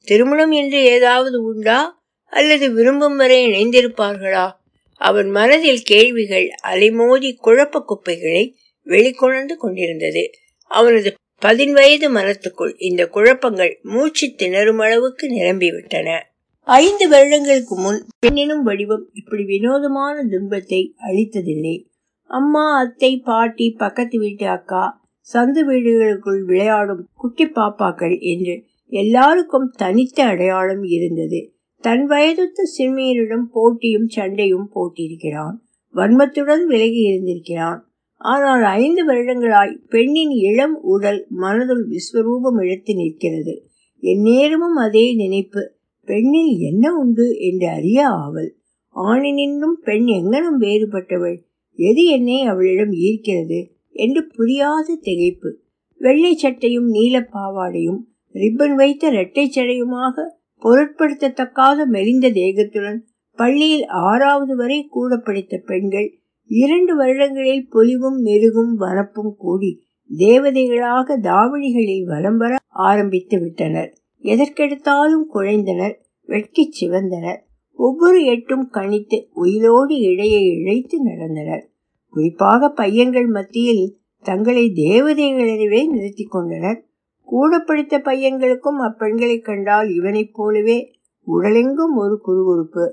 [0.04, 2.04] திருமணம் என்று ஏதாவது உண்டா?
[2.30, 4.52] அல்லது விரும்பும் வரை இணைந்திருப்பார்களா?
[4.98, 10.32] அவன் மனதில் கேள்விகள் அலைமோதி குழப்ப குப்பைகளை வெளிக்கொணர்ந்து கொண்டிருந்தது.
[10.68, 11.14] அவனது
[11.46, 16.20] பதின்வயது மனத்துக்குள் இந்த குழப்பங்கள் மூச்சு திணறும் அளவுக்கு நிரம்பிவிட்டன.
[16.64, 21.86] ஐந்து வருடங்களுக்கு முன் பெண்ணினும் வடிவம் இப்படி வினோதமான துன்பத்தை அளித்ததில்லை.
[22.24, 25.04] அம்மா அத்தை பாட்டி பக்கத்து வீட்டு அக்கா
[25.34, 31.54] சந்து வீடுகளுக்குள் விளையாடும் குட்டி பாப்பாக்கள் என்று எல்லாருக்கும் தனித்த அடையாளம் இருந்தது.
[31.80, 35.56] தன் வயதுத்த சிறுமியரிடம் போட்டியும் சண்டையும் போட்டியிருக்கிறான்
[35.96, 37.85] வன்மத்துடன் விலகி இருந்திருக்கிறான்.
[38.18, 43.66] ஆனால் ஐந்து வருடங்களாய் பெண்ணின் இளம் உடல் மனதுள் விஸ்வரூபம் இழுத்து நிற்கிறது.
[44.00, 45.74] எந்நேரமும் அதே நினைப்பு.
[46.08, 48.56] பெண்ணில் என்ன உண்டு என்று அறிய ஆவல்.
[48.96, 51.38] ஆணினின்றும் பெண் எங்கனும் வேறுபட்டவள்?
[51.80, 53.60] எது என்னை அவளிடம் ஈர்க்கிறது?
[53.92, 55.52] என்று புரியாத திகைப்பு.
[55.98, 58.00] வெள்ளை சட்டையும் நீல பாவாடையும்
[58.34, 60.24] ரிப்பன் வைத்த இரட்டை சடையுமாக
[60.62, 63.00] பொருட்படுத்தத்தக்காத மெலிந்த தேகத்துடன்
[63.32, 69.84] பள்ளியில் ஆறாவது வரை கூட படித்த பெண்கள் இரண்டு வருடங்களில் பொலிவும் மெருகும் வனப்பும் கூடி
[70.18, 73.98] தேவதைகளாக தாவணிகளில் வலம் வர ஆரம்பித்து விட்டனர்.
[74.22, 77.38] எதற்கெடுத்தாலும் குழைந்தனர் வெட்கி சிவந்தனர்.
[77.74, 81.64] ஒவ்வொரு எட்டும் கணித்து உயிரோடு இடையை இழைத்து நடந்தனர்.
[82.10, 86.86] குறிப்பாக பையன்கள் மத்தியில் தங்களை தேவதைகளிடவே நிறுத்தி கொண்டனர்.
[87.22, 90.92] கூட படித்த பையன்களுக்கும் அப்பெண்களை கண்டால் இவனைப் போலவே
[91.28, 92.92] உடலெங்கும் ஒரு குறுகுறுப்பு.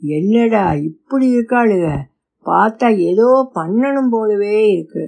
[0.00, 2.12] என்னடா இப்படி இருக்காளுங்க
[2.46, 5.04] பார்த்தா ஏதோ பண்ணணும் போலவே இருக்கு.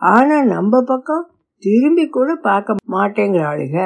[0.00, 1.24] ஆனா நம்ம பக்கம்
[1.62, 3.76] திரும்பி கூட பார்க்க மாட்டேங்கிறாளுக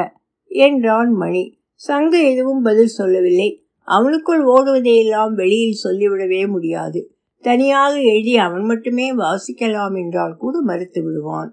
[0.51, 1.45] என்றான் மணி.
[1.81, 3.49] சங்கு எதுவும் பதில் சொல்லவில்லை.
[3.89, 7.01] அவனுக்குள் ஓடுவதையெல்லாம் வெளியில் சொல்லிவிடவே முடியாது.
[7.45, 11.51] தனியாக எழுதி அவன் மட்டுமே வாசிக்கலாம் என்றால் கூட மறுத்து விடுவான்.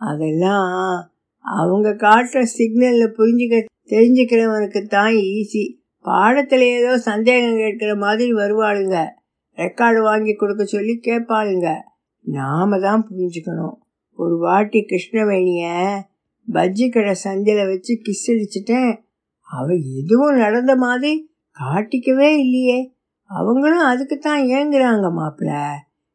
[0.00, 0.66] அதெல்லாம்
[1.44, 5.64] அவங்க காட்டுற சிக்னல்ல புரிஞ்சுக்க தெரிஞ்சுக்கிறவனுக்கு தான் ஈஸி
[6.04, 8.96] பாடத்துல ஏதோ சந்தேகம் கேட்கிற மாதிரி வருவாளுங்க.
[9.58, 11.68] ரெக்கார்டு வாங்கி கொடுக்க சொல்லி கேட்பாளுங்க
[12.24, 13.76] நாம தான் புரிஞ்சுக்கணும்.
[14.18, 15.64] ஒரு வாட்டி கிருஷ்ணவேணிய
[16.48, 18.92] பஜ்ஜி கடை சந்தையில வச்சு கிஸ் அடிச்சிட்டேன்
[19.48, 19.66] அவ
[20.00, 21.12] எதுவும் நடந்த மாதிரி
[21.56, 22.78] காட்டிக்கவே இல்லையே.
[23.30, 25.52] அவங்களும் அதுக்கு தான் ஏங்குறாங்க மாப்பிள்ள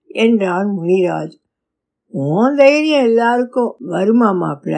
[0.09, 1.35] என்றான் முனிராஜ்.
[2.13, 4.77] உன் தைரியம் எல்லாருக்கும் வருமா மாப்பிள்ள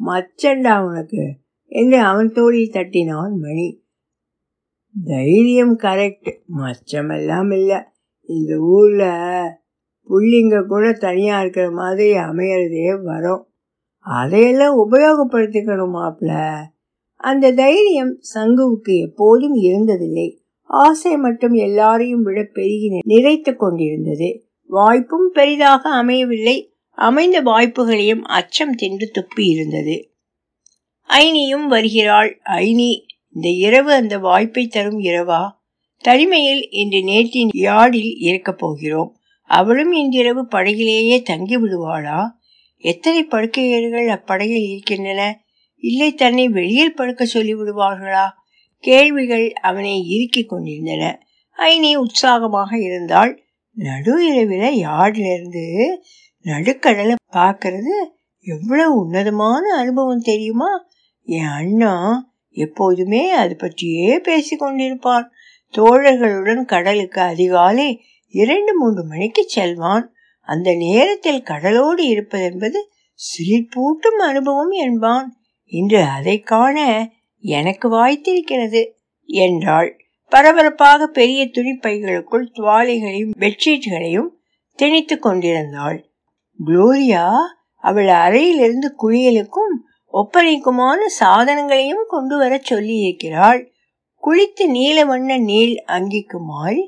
[0.00, 1.24] மச்சண்டா உனக்கு
[1.72, 3.68] என்று அவன் தோழி தட்டினான் மணி.
[5.04, 7.76] தைரியம் கரெக்ட் மச்சமெல்லாம் இல்லை
[8.26, 9.50] இந்த ஊரில்
[10.08, 13.48] புள்ளிங்க கூட தனியாக இருக்கிற மாதிரி அமையிறதே வரும்.
[13.98, 16.56] அதையெல்லாம் உபயோகப்படுத்திக்கணும் மாப்பிள்ள
[17.14, 20.38] அந்த தைரியம் சங்குவுக்கு எப்போதும் இருந்ததில்லை.
[20.62, 24.46] ஆசை மட்டும் எல்லாரையும் விட பெருகி நிறைத்து கொண்டிருந்தது.
[24.62, 26.72] வாய்ப்பும் பெரிதாக அமையவில்லை.
[26.90, 30.12] அமைந்த வாய்ப்புகளையும் அச்சம் தின்று துப்பி இருந்தது
[31.08, 32.40] ஐனியும் வருகிறாள்.
[32.44, 35.50] ஐனி இந்த இரவு அந்த வாய்ப்பை தரும் இரவா?
[35.98, 39.16] தனிமையில் இன்று நேற்றின் யாடில் இருக்கப் போகிறோம்.
[39.44, 42.28] அவளும் இன்றிரவு படகிலேயே தங்கி விடுவாளா?
[42.76, 45.40] எத்தனை படுக்கையர்கள் அப்படகில் இருக்கின்றன?
[45.78, 48.28] இல்லை தன்னை வெளியில் படுக்க சொல்லி விடுவார்களா
[48.78, 51.26] கேள்விகள் அவனை இறுக்கிக் கொண்டிருந்தன.
[51.56, 53.42] ஐனி உற்சாகமாக இருந்தால்
[53.76, 55.64] நடு இரவில் யார்டிலிருந்து
[56.44, 57.94] நடுக்கடலை பார்க்கறது
[58.40, 60.86] எவ்வளவு உன்னதமான அனுபவம் தெரியுமா?
[61.22, 61.94] என் அண்ணா
[62.64, 65.26] எப்போதுமே அது பற்றியே பேசிக் கொண்டிருப்பான்
[65.74, 67.88] தோழர்களுடன் கடலுக்கு அதிகாலை
[68.34, 70.06] இரண்டு மூன்று மணிக்கு செல்வான்.
[70.48, 72.78] அந்த நேரத்தில் கடலோடு இருப்பதென்பது
[73.20, 75.28] சிரிப்பூட்டும் அனுபவம் என்பான்.
[75.72, 76.78] இன்று அதை காண
[77.42, 78.82] எனக்கு வாய்த்திருக்கிறது
[79.26, 79.90] என்றாள்.
[80.32, 84.30] பரபரப்பாக பெரிய துணிப்பைகளுக்குள் துவாலைகளையும் பெட்ஷீட்களையும்
[84.78, 85.98] திணித்து கொண்டிருந்தாள்.
[86.58, 87.26] குளோரியா
[87.82, 89.74] அவள் அறையிலிருந்து குளியலுக்கும்
[90.14, 93.60] ஒப்பனைக்குமான சாதனங்களையும் கொண்டு வர சொல்லி இருக்கிறாள்
[94.22, 96.84] குளித்து நீல வண்ண நீள் அங்கிக்கு மாறி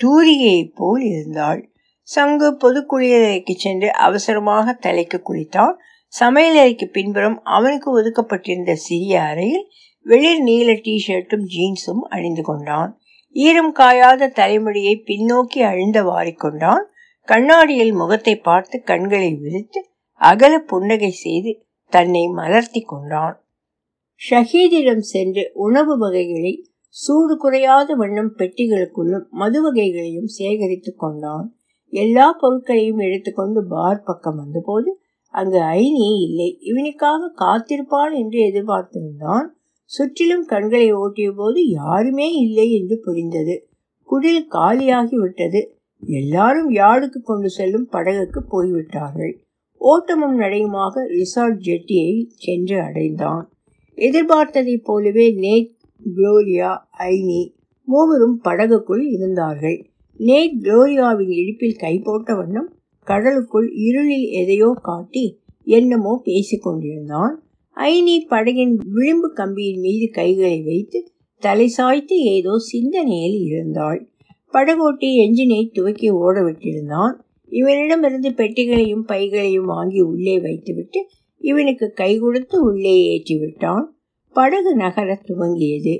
[0.00, 1.60] தூரிகையைப் போல் இருந்தாள்.
[2.08, 5.74] சங்கு பொது குளியலறைக்கு சென்று அவசரமாக தலைக்கு குளித்தான்
[6.12, 9.64] சமையலறைக்கு பின்புறம் அவனுக்கு ஒதுக்கப்பட்டிருந்த சிறிய அறையில்
[10.06, 12.90] வெளிர் நீல டிஷர்ட்டும் ஜீன்ஸும் அணிந்து கொண்டான்.
[13.36, 16.84] ஈரம் காயாத தலைமுடியை பின்னோக்கி அழிந்த வாரிக்கொண்டான்
[17.28, 19.80] கண்ணாடியில் முகத்தை பார்த்து கண்களை விரித்து
[20.20, 21.52] அகல புன்னகை செய்து
[21.94, 23.36] தன்னை மலர்த்தி கொண்டான்.
[24.20, 26.52] ஷஹீதிடம் சென்று உணவு வகைகளை
[26.96, 31.46] சூடு குறையாத வண்ணம் பெட்டிகளுக்குள்ளும் மது வகைகளையும் சேகரித்து கொண்டான்.
[31.92, 34.90] எல்லா பொருட்களையும் எடுத்துக்கொண்டு பார் பக்கம் வந்தபோது
[35.34, 36.50] அங்கு ஐனி இல்லை.
[36.60, 39.46] இவனுக்காக காத்திருப்பான் என்று எதிர்பார்த்திருந்தான்.
[39.90, 43.54] சுற்றிலும் கண்களை ஓட்டிய போது யாருமே இல்லை என்று புரிந்தது.
[44.08, 45.60] குடில் காலியாகி விட்டது
[46.02, 49.34] எல்லாரும் யாழுக்கு கொண்டு செல்லும் படகுக்கு போய்விட்டார்கள்.
[49.84, 53.52] ஓட்டமும் நடையுமாக ரிசார்ட் ஜெட்டியை சென்று அடைந்தான்.
[53.98, 55.70] எதிர்பார்த்ததைப் போலவே நேட்
[56.16, 57.40] குளோரியா ஐனி
[57.88, 59.78] மூவரும் படகுக்குள் இருந்தார்கள்.
[60.18, 62.68] நேட் குளோரியாவின் இடுப்பில் கை போட்ட வண்ணம்
[63.06, 67.34] கடலுக்குள் இருளில் எதையோ காட்டி என்னமோ பேசிக் கொண்டிருந்தான்.
[67.76, 71.00] ஐனி படகின் விளிம்பு கம்பியின் மீது கைகளை வைத்து
[71.42, 74.00] தலை சாய்த்து ஏதோ சிந்தனையில் இருந்தாள்.
[74.52, 77.14] படகோட்டி எஞ்சினை துவக்கி ஓட விட்டிருந்தான்
[77.52, 83.96] இவனிடமிருந்து பெட்டிகளையும் பைகளையும் வாங்கி உள்ளே வைத்துவிட்டு இவனுக்கு கை கொடுத்து உள்ளே ஏற்றி விட்டான்
[84.34, 85.94] படகு நகர துவங்கியது.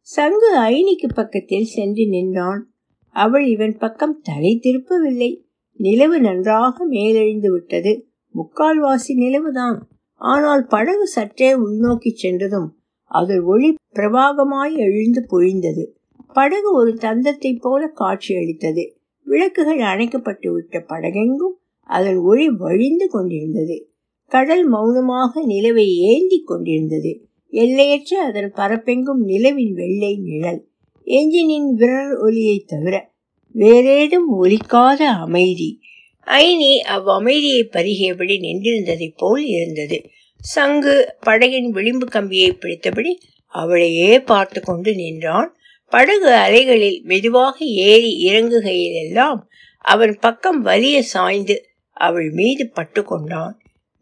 [0.00, 2.72] சங்கு ஐனிக்கு பக்கத்தில் சென்று நின்றான்.
[3.08, 5.44] அவள் இவன் பக்கம் தலை திருப்பவில்லை.
[5.76, 7.92] நிலவு நன்றாக மேலெழுந்து விட்டது.
[8.34, 9.78] முக்கால்வாசி நிலவுதான்.
[10.14, 12.68] ஆனால் படகு சற்றே உள்நோக்கி சென்றதும்
[13.10, 15.84] அதில் ஒளி பிரபாகமாய் எழுந்து பொழிந்தது.
[16.32, 18.84] படகு ஒரு தந்தத்தைப் போல காட்சியளித்தது
[19.24, 23.90] விளக்குகள் அணைக்கப்பட்டு விட்ட படகெங்கும் அதன் ஒளி வழிந்து கொண்டிருந்தது.
[24.26, 27.26] கடல் மௌனமாக நிலவை ஏந்தி கொண்டிருந்தது.
[27.48, 30.66] எல்லையற்ற அதன் பரப்பெங்கும் நிலவின் வெள்ளை நிழல்.
[31.04, 33.10] எஞ்சினின் விரல் ஒலியை தவிர
[33.54, 35.80] வேறேதும் ஒலிக்காத அமைதி.
[36.26, 40.02] ஐனி அவ்வமைதியை பருகியபடி நின்றிருந்ததைப் போல் இருந்தது.
[40.36, 43.12] சங்கு படகின் விளிம்பு கம்பியை பிடித்தபடி
[43.46, 45.56] அவளையே பார்த்து கொண்டு நின்றான்.
[45.92, 49.40] படகு அலைகளில் மெதுவாக ஏறி இறங்குகையில் எல்லாம்
[49.84, 51.56] அவன் பக்கம் வலிய சாய்ந்து
[51.96, 53.54] அவள் மீது பட்டு கொண்டான்.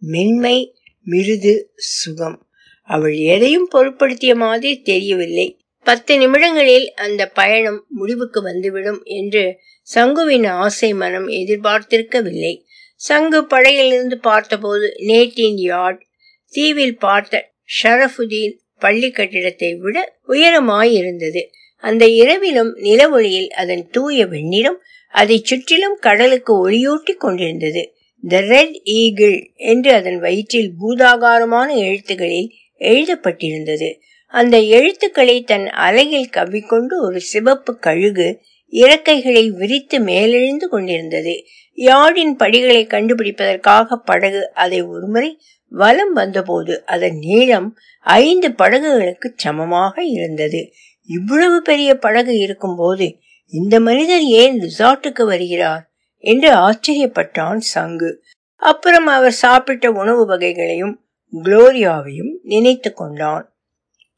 [0.02, 0.56] மென்மை
[1.06, 2.38] மிருது சுகம்.
[2.88, 5.46] அவள் எதையும் பொருட்படுத்திய மாதிரி தெரியவில்லை.
[5.86, 9.44] பத்து நிமிடங்களில் அந்த பயணம் முடிவுக்கு வந்துவிடும் என்று
[9.94, 12.54] சங்குவின் ஆசை மனம் எதிர்பார்த்திருக்கவில்லை.
[13.00, 16.02] சங்கு படையிலிருந்து பார்த்தபோது நேட்டின் யார்ட்
[16.52, 21.42] தீவில் பார்த்த ஷரஃபுதீன் பள்ளி கட்டிடத்தை விட உயரமாயிருந்தது.
[21.82, 24.78] அந்த இரவிலும் நில ஒளியில் அதன் தூய வெண்ணிறம்
[25.14, 27.82] அதை சுற்றிலும் கடலுக்கு ஒளியூட்டி கொண்டிருந்தது.
[28.24, 33.88] த ரெட் ஈகிள் என்று அதன் வயிற்றில் பூதாகாரமான எழுத்துகளில் எழுதப்பட்டிருந்தது.
[34.34, 38.28] அந்த எழுத்துக்களை தன் அலையில் கவ்விக்கொண்டு ஒரு சிவப்பு கழுகு
[38.72, 41.34] இறக்கைகளை விரித்து மேலெழுந்து கொண்டிருந்தது.
[41.78, 45.30] யாழின் படிகளை கண்டுபிடிப்பதற்காக படகு அதை ஒருமுறை
[45.72, 47.68] வலம் வந்தபோது அதன் நீளம்
[48.06, 50.60] ஐந்து படகுகளுக்கு சமமாக இருந்தது.
[51.10, 53.06] இவ்வளவு பெரிய படகு இருக்கும்போது
[53.50, 58.10] இந்த மனிதர் ஏன் ரிசார்ட்டுக்கு வருகிறார் என்று ஆச்சரியப்பட்டான் சங்கு.
[58.56, 60.94] அப்புறம் அவர் சாப்பிட்ட உணவு வகைகளையும்
[61.32, 63.54] குளோரியாவையும் நினைத்து கொண்டான்.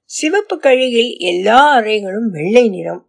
[0.05, 3.07] சிவப்பு கழுகில் எல்லா அறைகளும் வெள்ளை நிறம்.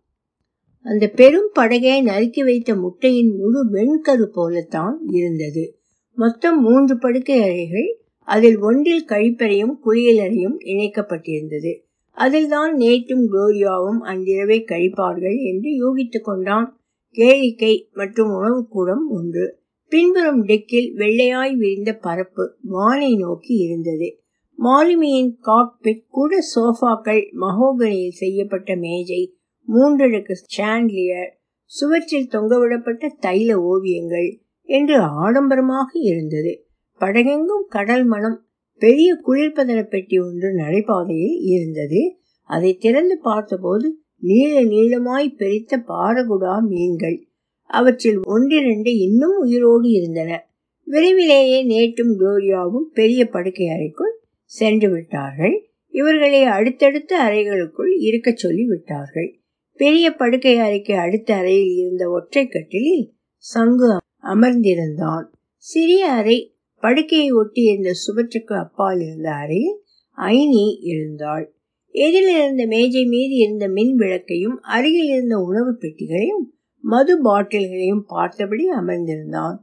[0.81, 5.79] அந்த பெரும் படகை நறுக்கி வைத்த முட்டையின் முழு வெண்கரு போலத்தான் இருந்தது.
[6.15, 7.89] மொத்தம் மூன்று படுக்கை அறைகள்
[8.27, 11.73] அதில் ஒன்றில் கழிப்பறையும் குளியலறையும் இணைக்கப்பட்டிருந்தது.
[12.17, 16.67] அதில்தான் நேற்றும் குளோரியாவும் அன்றிரவை கழிப்பார்கள் என்று யூகித்துக் கொண்டான்.
[17.15, 19.61] கேளிக்கை மற்றும் உணவுக்கூடம் ஒன்று.
[19.91, 24.17] பின்புறம் டெக்கில் வெள்ளையாய் விரிந்த பரப்பு வானை நோக்கி இருந்தது.
[24.59, 29.21] மாலுமியின் காக்பிட் கூட சோஃபாக்கள் மகோகனியில் செய்யப்பட்ட மேஜை
[29.67, 31.31] மூன்றடுக்கு சாண்ட்லியர்
[31.65, 34.29] சுவற்றில் தொங்கவிடப்பட்ட தைல ஓவியங்கள்
[34.69, 36.67] என்று ஆடம்பரமாக இருந்தது.
[37.01, 38.37] படகெங்கும் கடல் மனம்
[38.77, 42.17] பெரிய குளிர்பதன பெட்டி ஒன்று நடைபாதையில் இருந்தது.
[42.41, 47.27] அதை திறந்து பார்த்தபோது நீள நீளமாய் பெரித்த பாரகுடா மீன்கள்.
[47.63, 50.47] அவற்றில் ஒன்றிரண்டு இன்னும் உயிரோடு இருந்தன.
[50.83, 55.67] விரைவிலேயே நேற்றும் குளோரியாவும் பெரிய படுக்கை அறைக்குள் சென்று விட்டார்கள்.
[55.89, 59.39] இவர்களை அடுத்தடுத்த அறைகளுக்குள் இருக்க சொல்லி விட்டார்கள்.
[59.75, 65.23] பெரிய படுக்கை அறைக்கு அடுத்த அறையில் இருந்த ஒற்றை கட்டிலில் சங்கு அமர்ந்திருந்தான்.
[65.55, 66.52] சிறிய அறை
[66.83, 69.81] படுக்கையை ஒட்டி இருந்த சுவற்றுக்கு அப்பால் இருந்த அறையில்
[70.17, 71.55] ஐனி இருந்தாள்
[71.91, 76.45] எதிரில் இருந்த மேஜை மீது இருந்த மின் விளக்கையும் அருகில் இருந்த உணவு பெட்டிகளையும்
[76.81, 79.57] மது பாட்டில்களையும் பார்த்தபடி அமர்ந்திருந்தான்.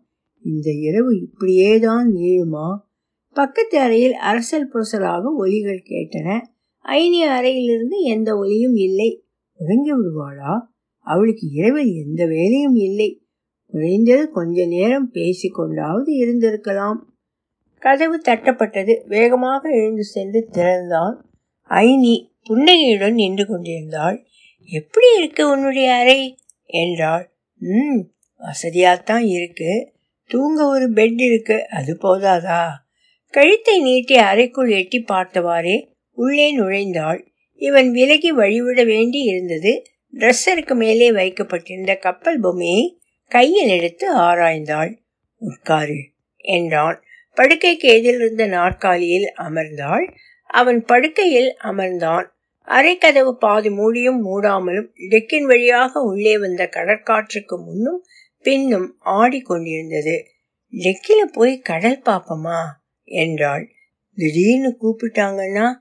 [0.44, 2.68] இந்த இரவு இப்படியேதான் நீளுமா?
[3.34, 6.38] பக்கத்து அறையில் அரசல் புரசலாக ஒலிகள் கேட்டன.
[6.82, 9.24] ஐனி அறையிலிருந்து எந்த ஒலியும் இல்லை.
[9.58, 10.60] உறங்கி விடுவாளா?
[10.98, 13.22] அவளுக்கு இரவில் எந்த வேலையும் இல்லை.
[13.66, 17.08] குறைந்தது கொஞ்ச நேரம் பேசிக்கொண்டாவது இருந்திருக்கலாம்.
[17.80, 19.06] கதவு தட்டப்பட்டது.
[19.06, 21.30] வேகமாக எழுந்து சென்று திறந்தான்.
[21.68, 24.26] ஐனி புன்னகையுடன் நின்று கொண்டிருந்தாள்.
[24.64, 26.38] எப்படி இருக்கு உன்னுடைய அறை?
[26.66, 27.30] என்றாள்.
[27.58, 28.00] ம்
[28.38, 29.92] வசதியாகத்தான் இருக்கு.
[30.26, 31.68] தூங்க ஒரு பெட் இருக்கு.
[31.68, 32.66] அது போதாதா?
[33.30, 37.26] கழுத்தை நீட்டி அறைக்குள் எட்டி பார்த்தவாறே உள்ளே நுழைந்தாள்.
[37.54, 39.82] இவன் விலகி வழிவிட வேண்டி இருந்தது.
[40.12, 44.96] ட்ரெஸ்ஸருக்கு மேலே வைக்கப்பட்டிருந்த கப்பல் பொம்மையை கையில் எடுத்து ஆராய்ந்தாள்.
[45.38, 47.02] உட்காரு என்றான்.
[47.34, 50.16] படுக்கைக்கு எதிரிருந்த நாற்காலியில் அமர்ந்தாள்.
[50.46, 52.26] அவன் படுக்கையில் அமர்ந்தான்.
[52.66, 58.04] அரைக்கதவு பாதி மூடியும் மூடாமலும் டெக்கின் வழியாக உள்ளே வந்த கடற்காற்றுக்கு முன்னும்
[58.42, 60.24] பின்னும் ஆடிக்கொண்டிருந்தது
[60.72, 62.58] டெக்கில போய் கடல் பாப்பமா?
[63.04, 63.70] என்றாள்.
[64.14, 65.72] திடீர்னு கூப்பிட்டாங்கன்னா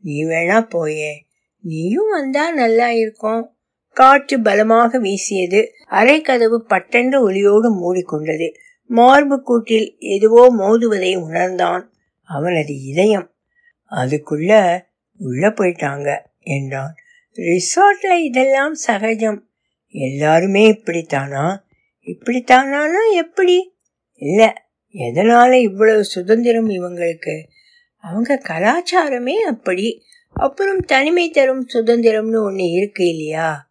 [0.00, 1.26] நீ வேணா போயே.
[1.60, 3.54] நீயும் வந்தா நல்லா இருக்கும்.
[3.88, 5.72] காற்று பலமாக வீசியது.
[5.90, 8.48] அரைக்கதவு பட்டென்ற ஒளியோடு மூடிக்கொண்டது.
[8.90, 13.30] மார்பு கூட்டில் எதுவோ மோதுவதை உணர்ந்தான் அவனது இதயம்.
[13.90, 14.80] அதுக்குள்ள
[15.18, 16.94] உள்ள போயிட்டாங்க என்றான்.
[17.36, 19.48] ரிசார்ட்ல இதெல்லாம் சகஜம்.
[19.90, 21.58] எல்லாருமே இப்படித்தானா?
[22.06, 23.76] இப்படித்தானா எப்படி?
[24.14, 27.46] இல்ல எதனால இவ்வளவு சுதந்திரம் இவங்களுக்கு?
[27.96, 30.02] அவங்க கலாச்சாரமே அப்படி.
[30.32, 33.70] அப்புறம் தனிமை தரும் சுதந்திரம்னு ஒன்று இருக்கு இல்லையா?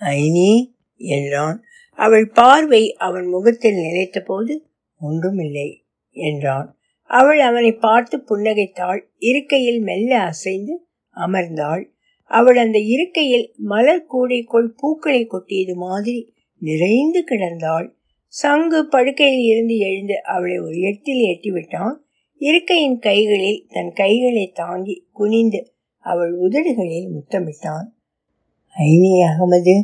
[0.00, 1.64] ஐனி என்றான்.
[1.96, 4.54] அவள் பார்வை அவன் முகத்தில் நிலைத்தபோது
[5.00, 5.68] ஒன்றுமில்லை
[6.10, 6.68] என்றான்.
[7.10, 9.00] அவள் அவனை பார்த்து புன்னகைத்தாள்.
[9.18, 10.74] இருக்கையில் மெல்ல அசைந்து
[11.16, 11.84] அமர்ந்தாள்.
[12.30, 17.86] அவள் அந்த இருக்கையில் மலர் கூடைக்குள் பூக்களை கொட்டியது மாதிரி நிறைந்து கிடந்தாள்.
[18.26, 21.96] சங்கு படுக்கையில் இருந்து எழுந்து அவளை ஒரு எட்டில் எட்டிவிட்டான்.
[22.40, 25.60] இருக்கையின் கைகளில் தன் கைகளை தாங்கி குனிந்து
[26.04, 27.86] அவள் உதடுகளில் முத்தமிட்டான்.
[28.76, 29.74] Aini Ahmed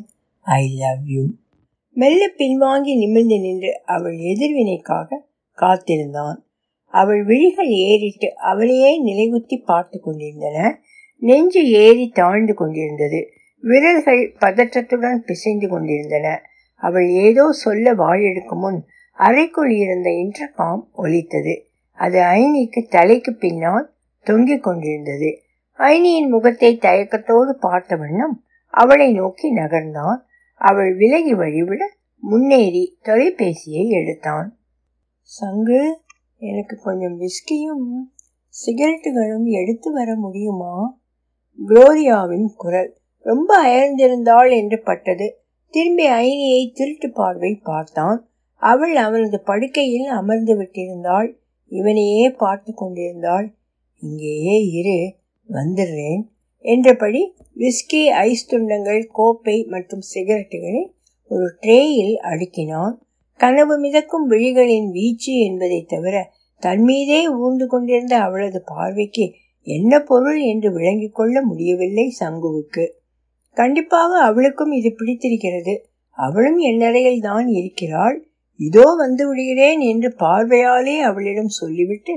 [0.40, 1.22] I love you.
[1.94, 5.16] மெல்ல பின்வாங்கி நிமிர்ந்து நின்று அவள் எதிர்வினைக்காக
[5.58, 6.38] காத்திருந்தான்.
[6.86, 10.80] அவள் விழிகள் ஏறிட்டு அவளையே நிலைகுத்தி பார்த்து கொண்டிருந்தன.
[11.16, 13.30] நெஞ்சு ஏறி தாழ்ந்து கொண்டிருந்தது.
[13.60, 16.42] விரல்கள் பதற்றத்துடன் பிசைந்து கொண்டிருந்தன.
[16.74, 18.84] அவள் ஏதோ சொல்ல வாயெடுக்கும் முன்
[19.18, 21.54] அறைக்குள் இருந்த இன்டர்காம் ஒலித்தது.
[21.98, 23.92] அது ஐனிக்கு தலைக்கு பின்னால்
[24.24, 25.42] தொங்கிக் கொண்டிருந்தது.
[25.78, 30.20] ஐனியின் முகத்தை தயக்கத்தோடு பார்த்த வண்ணம் அவளை நோக்கி நகர்ந்தான்.
[30.62, 31.82] அவள் விலகி வழிவிட
[32.22, 34.48] முன்னேறி தொலைபேசியை எடுத்தான்.
[35.22, 35.82] சங்கு
[36.42, 37.86] எனக்கு கொஞ்சம் விஸ்கியும்
[38.54, 40.74] சிகரெட்டுகளும் எடுத்து வர முடியுமா?
[41.58, 42.90] குளோரியாவின் குரல்
[43.24, 45.26] ரொம்ப அயர்ந்திருந்தாள் என்று பட்டது.
[45.74, 48.18] திரும்பி ஐனியை திருட்டு பார்வை பார்த்தான்.
[48.62, 51.28] அவள் அவனது படுக்கையில் அமர்ந்து விட்டிருந்தாள்.
[51.72, 53.46] இவனையே பார்த்து கொண்டிருந்தாள்.
[54.02, 54.98] இங்கேயே இரு
[55.48, 56.22] வந்துடுறேன்.
[56.64, 57.22] என்றபடி
[57.56, 60.82] விஸ்கி ஐஸ் துண்டங்கள் கோப்பை மற்றும் சிகரெட்டுகளை
[61.30, 62.94] ஒரு ட்ரேயில் அடுக்கினான்.
[63.40, 66.16] கனவு மிதக்கும் விழிகளின் வீச்சு என்பதை தவிர
[66.62, 69.24] தன்மீதே ஊர்ந்து கொண்டிருந்த அவளது பார்வைக்கு
[69.66, 72.84] என்ன பொருள் என்று விளங்கிக் கொள்ள முடியவில்லை சங்குவுக்கு.
[73.56, 75.74] கண்டிப்பாக அவளுக்கும் இது பிடித்திருக்கிறது.
[76.18, 78.16] அவளும் என்னறையில் தான் இருக்கிறாள்.
[78.60, 82.14] இதோ வந்து விடுகிறேன் என்று பார்வையாலே அவளிடம் சொல்லிவிட்டு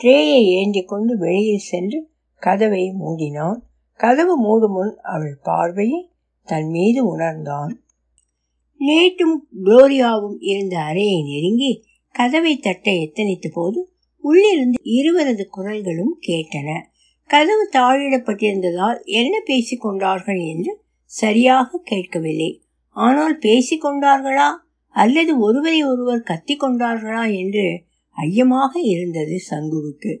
[0.00, 1.98] ட்ரேயை ஏந்தி கொண்டு வெளியில் சென்று
[2.42, 3.58] கதவை மூடினான்.
[3.98, 6.10] கதவு மூடு முன் அவள் பார்வையை
[6.44, 7.82] தன் மீது உணர்ந்தான்.
[8.78, 16.82] நேட்டும் குளோரியாவும் இருந்த அறையை நெருங்கி கதவை தட்ட எத்தனித்த போது உள்ளிருந்து இருவரது குரல்களும் கேட்டன.
[17.26, 22.62] கதவு தாழிடப்பட்டிருந்ததால் என்ன பேசிக் கொண்டார்கள் என்று சரியாக கேட்கவில்லை.
[22.88, 24.48] ஆனால் பேசிக் கொண்டார்களா?
[24.88, 27.36] அல்லது ஒருவரை ஒருவர் கத்திக் கொண்டார்களா?
[27.38, 30.18] என்று ஐயமாக இருந்தது சங்குவுக்கு.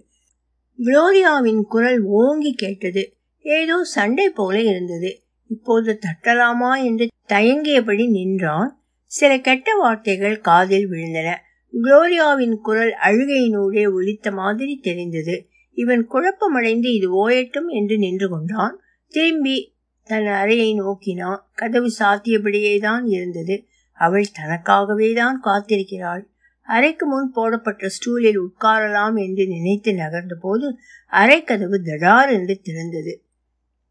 [0.78, 3.12] குளோரியாவின் குரல் ஓங்கி கேட்டது
[3.48, 5.10] ஏதோ சண்டை போல இருந்தது.
[5.50, 8.70] இப்போது தட்டலாமா என்று தயங்கியபடி நின்றான்.
[9.06, 11.28] சில கெட்ட வார்த்தைகள் காதில் விழுந்தன.
[11.74, 15.48] குளோரியாவின் குரல் அழுகையினூடே ஒலித்த மாதிரி தெரிந்தது.
[15.72, 18.74] இவன் குழப்பமடைந்து இது ஓயட்டும் என்று நின்று கொண்டான்.
[19.14, 19.56] திரும்பி
[20.02, 21.40] தன் அறையை நோக்கினான்.
[21.54, 23.56] கதவு சாத்தியபடியே தான் இருந்தது.
[23.98, 26.22] அவள் தனக்காகவே தான் காத்திருக்கிறாள்.
[26.68, 30.66] அறைக்கு முன் போடப்பட்ட ஸ்டூலில் உட்காரலாம் என்று நினைத்து நகர்ந்த போது
[31.12, 33.12] அரைக்கதவு தடார் என்று திறந்தது.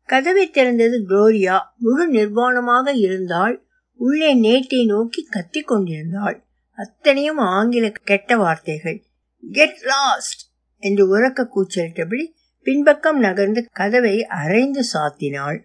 [0.08, 1.60] கதவை திறந்தது குளோரியா.
[1.78, 3.66] முழு நிர்வாணமாக இருந்தாள்.
[3.94, 6.44] உள்ளே நேட்டை நோக்கி கத்திக் கொண்டிருந்தாள்.
[6.76, 9.04] அத்தனையும் ஆங்கில கெட்ட வார்த்தைகள்.
[9.52, 10.42] கெட் லாஸ்ட்
[10.78, 12.26] என்று உறக்க கூச்சலிட்டபடி
[12.64, 15.60] பின்பக்கம் நகர்ந்து கதவை அரைந்து சாத்தினாள்.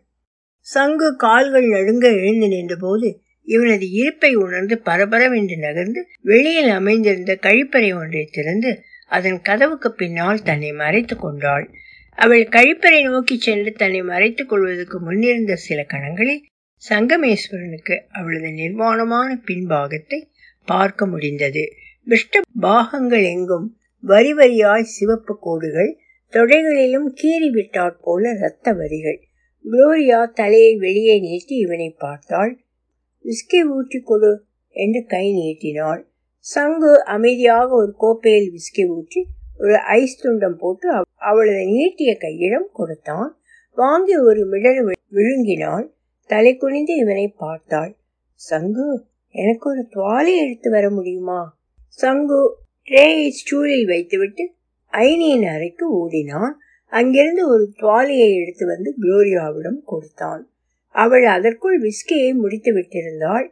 [0.61, 8.83] சங்கு கால்கள் நடுங்க எழுந்து நின்றபோது இவனது இருப்பை உணர்ந்து பரபரவென்று நகர்ந்து வெளியில் அமைந்திருந்த கழிப்பறை ஒன்றை திறந்து
[9.09, 11.71] அதன் கதவுக்கு பின்னால் தன்னை மறைத்து கொண்டாள்.
[12.19, 16.43] அவள் கழிப்பறை நோக்கி சென்று தன்னை மறைத்துக் கொள்வதற்கு முன்னிருந்த சில கணங்களில்
[16.83, 20.19] சங்கமேஸ்வரனுக்கு அவளது நிர்வாணமான பின்பாகத்தை
[20.69, 21.65] பார்க்க முடிந்தது.
[22.07, 23.67] விஷ்ட பாகங்கள் எங்கும்
[24.05, 25.91] வரி வரியாய் சிவப்பு கோடுகள்
[26.33, 29.19] தொடைகளிலும் கீறி விட்டாற் போல இரத்த வரிகள்.
[29.65, 32.53] குளோரியா தலையை வெளியே நீட்டி இவனை பார்த்தாள்.
[33.25, 34.33] விஸ்கி ஊற்றி கொடு
[34.77, 36.03] என்று கை நீட்டினாள்.
[36.47, 39.21] சங்கு அமைதியாக ஒரு கோப்பையில் விஸ்கி ஊற்றி
[39.63, 43.29] ஒரு ஐஸ் துண்டம் போட்டு அவளது நீட்டிய கையிடம் கொடுத்தான்.
[43.75, 45.87] வாங்கி ஒரு மிடல் விழுங்கினாள்.
[46.27, 47.97] தலை குனிந்து இவனை பார்த்தாள்.
[48.51, 48.87] சங்கு
[49.35, 51.59] எனக்கு ஒரு துவாலை எடுத்து வர முடியுமா?
[51.89, 52.57] சங்கு
[52.89, 54.53] ட்ரேயை ஸ்டூலில் வைத்துவிட்டு
[54.93, 56.61] ஐனியின் அறைக்கு ஓடினான்.
[56.87, 60.43] அங்கிருந்து ஒரு துவாலையை எடுத்து வந்து குளோரியாவிடம் கொடுத்தான்.
[60.95, 63.47] அவள் அதற்குள் விஸ்கியை முடித்து விட்டிருந்தாள்.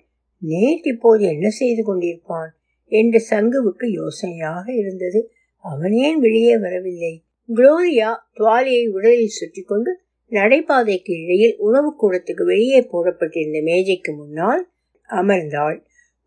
[0.46, 2.50] நேட் இப்போது என்ன செய்து கொண்டிருப்பான்?
[2.86, 5.32] என்று சங்குவுக்கு யோசனையாக இருந்தது.
[5.62, 7.22] அவன் ஏன் வெளியே வரவில்லை?
[7.48, 14.70] குளோரியா துவாலியை உடலில் சுற்றி கொண்டு நடைபாதைக்கு இடையில் உணவு கூடத்துக்கு வெளியே போடப்பட்டிருந்த மேஜைக்கு முன்னால்
[15.08, 15.78] அமர்ந்தாள்.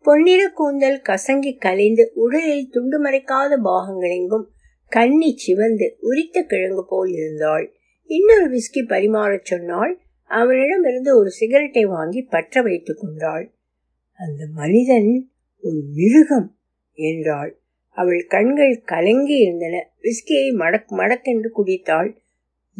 [0.04, 4.46] பொன்னிற கூந்தல் கசங்கி கலைந்து உடலில் துண்டு மறைக்காத பாகங்களெங்கும்
[4.88, 7.74] கண்ணி சிவந்து உரித்த கிழங்கு போல் இருந்தாள்.
[8.10, 10.00] இன்னொரு விஸ்கி பரிமாறச் சொன்னாள்
[10.30, 13.52] அவனிடமிருந்து ஒரு சிகரெட்டை வாங்கி பற்ற வைத்துக் கொண்டாள்.
[14.18, 15.30] அந்த மனிதன்
[15.62, 16.56] ஒரு மிருகம்
[16.92, 17.58] என்றாள்.
[17.94, 19.90] அவள் கண்கள் கலங்கி இருந்தன.
[20.02, 22.10] விஸ்கியை மடக் மடக்கென்று குடித்தாள்.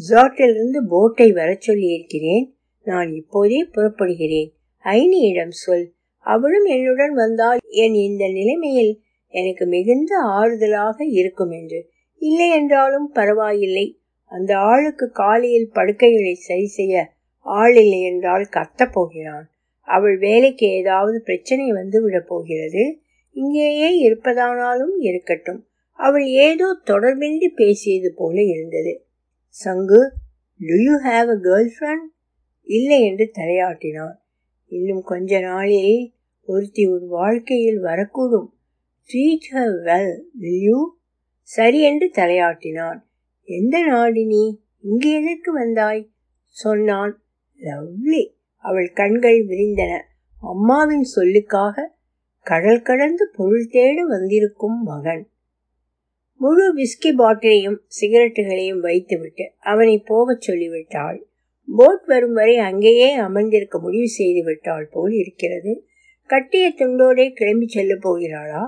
[0.09, 2.55] ஜாட்டிலிருந்து போட்டை வரச் சொல்லியிருக்கிறேன்
[2.85, 4.51] நான் இப்போதே புறப்படுகிறேன்.
[4.85, 5.93] ஐனியிடம் சொல்.
[6.19, 11.81] அவளும் என்னுடன் வந்தால் என் இந்த நிலைமையில் எனக்கு மிகுந்த ஆறுதலாக இருக்கும் என்று.
[12.19, 13.99] இல்லை என்றாலும் பரவாயில்லை.
[14.25, 19.47] அந்த ஆளுக்கு காலையில் படுக்கைகளை சரி செய்ய ஆள் இல்லை என்றால் கத்தப் போகிறான்.
[19.89, 22.99] அவள் வேலைக்கு ஏதாவது பிரச்சனை வந்து விடப் போகிறது?
[23.35, 25.67] இங்கேயே இருப்பதானாலும் இருக்கட்டும்.
[25.93, 29.07] அவள் ஏதோ தொடர்பின்றி பேசியது போல இருந்தது.
[29.49, 30.13] Sangu
[30.61, 31.39] do you have a
[31.75, 32.07] girlfriend
[32.63, 34.15] இல்லை என்று தலையாட்டினான்.
[34.67, 36.13] இன்னும் கொஞ்ச நாளில்
[36.47, 38.49] ஒருத்தி ஒரு வாழ்க்கையில் வரக்கூடும்.
[39.11, 40.97] Treat her well will you
[41.43, 43.01] சரி என்று தலையாட்டினான்.
[43.49, 44.61] எந்த நாடு நீ?
[44.83, 46.11] இங்கு எதற்கு வந்தாய்?
[46.47, 47.23] சொன்னான்
[47.61, 48.25] லவ்லி.
[48.57, 49.93] அவள் கண்கள் விரிந்தன.
[50.43, 51.94] அம்மாவின் சொல்லுக்காக
[52.45, 55.29] கடல் கடந்து பொருள் தேட வந்திருக்கும் மகன்.
[56.41, 61.27] முழு விஸ்கி பாட்டிலையும் சிகரெட்டுகளையும் வைத்துவிட்டு அவனை போகச் சொல்லிவிட்டாள்.
[61.77, 65.85] போட் வரும் வரை அங்கேயே அமர்ந்திருக்க முடிவு செய்து விட்டாள் போல் இருக்கிறது.
[66.27, 68.65] கட்டிய துண்டோடே கிளம்பி செல்ல போகிறாளா?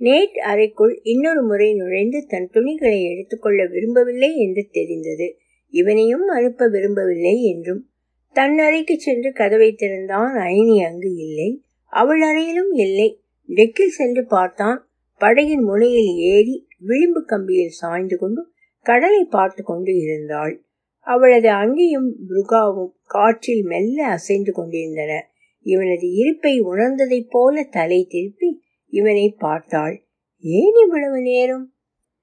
[0.00, 5.38] நேட் அறைக்குள் இன்னொரு முறை நுழைந்து தன் துணிகளை எடுத்துக்கொள்ள விரும்பவில்லை என்று தெரிந்தது.
[5.68, 7.90] இவனையும் அனுப்ப விரும்பவில்லை என்றும்
[8.32, 11.62] தன் அறைக்கு சென்று கதவை திறந்தான் அயனி அங்கு இல்லை.
[11.90, 13.22] அவள் அறையிலும் இல்லை.
[13.48, 14.88] டெக்கில் சென்று பார்த்தான்.
[15.20, 20.64] படகின் முனையில் ஏறி விளிம்பு கம்பியில் சாய்ந்து கொண்டு கடலை பார்த்து கொண்டு இருந்தாள்.
[20.98, 25.30] அவளது அங்கியும் புருகாவும் காற்றில் மெல்ல அசைந்து கொண்டிருந்தன.
[25.60, 30.04] இவனது இருப்பை உணர்ந்ததைப் போல தலை திருப்பி இவனை பார்த்தாள்.
[30.40, 31.72] ஏன் இவ்வளவு நேரம்?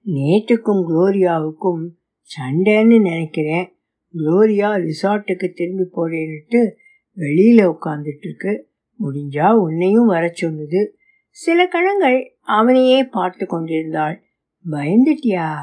[0.06, 1.88] நேற்றுக்கும் குளோரியாவுக்கும்
[2.24, 3.74] சண்டைன்னு நினைக்கிறேன்.
[4.14, 6.72] குளோரியா ரிசார்ட்டுக்கு திரும்பி போறேன்னுட்டு
[7.18, 8.67] வெளியில உட்காந்துட்டு இருக்கு.
[9.00, 10.98] முடிஞ்சா உன்னையும் வர சொன்னது
[11.30, 14.24] சில கணங்கள் அவனையே பார்த்து கொண்டிருந்தாள்.
[14.72, 15.56] பயந்துட்டியா?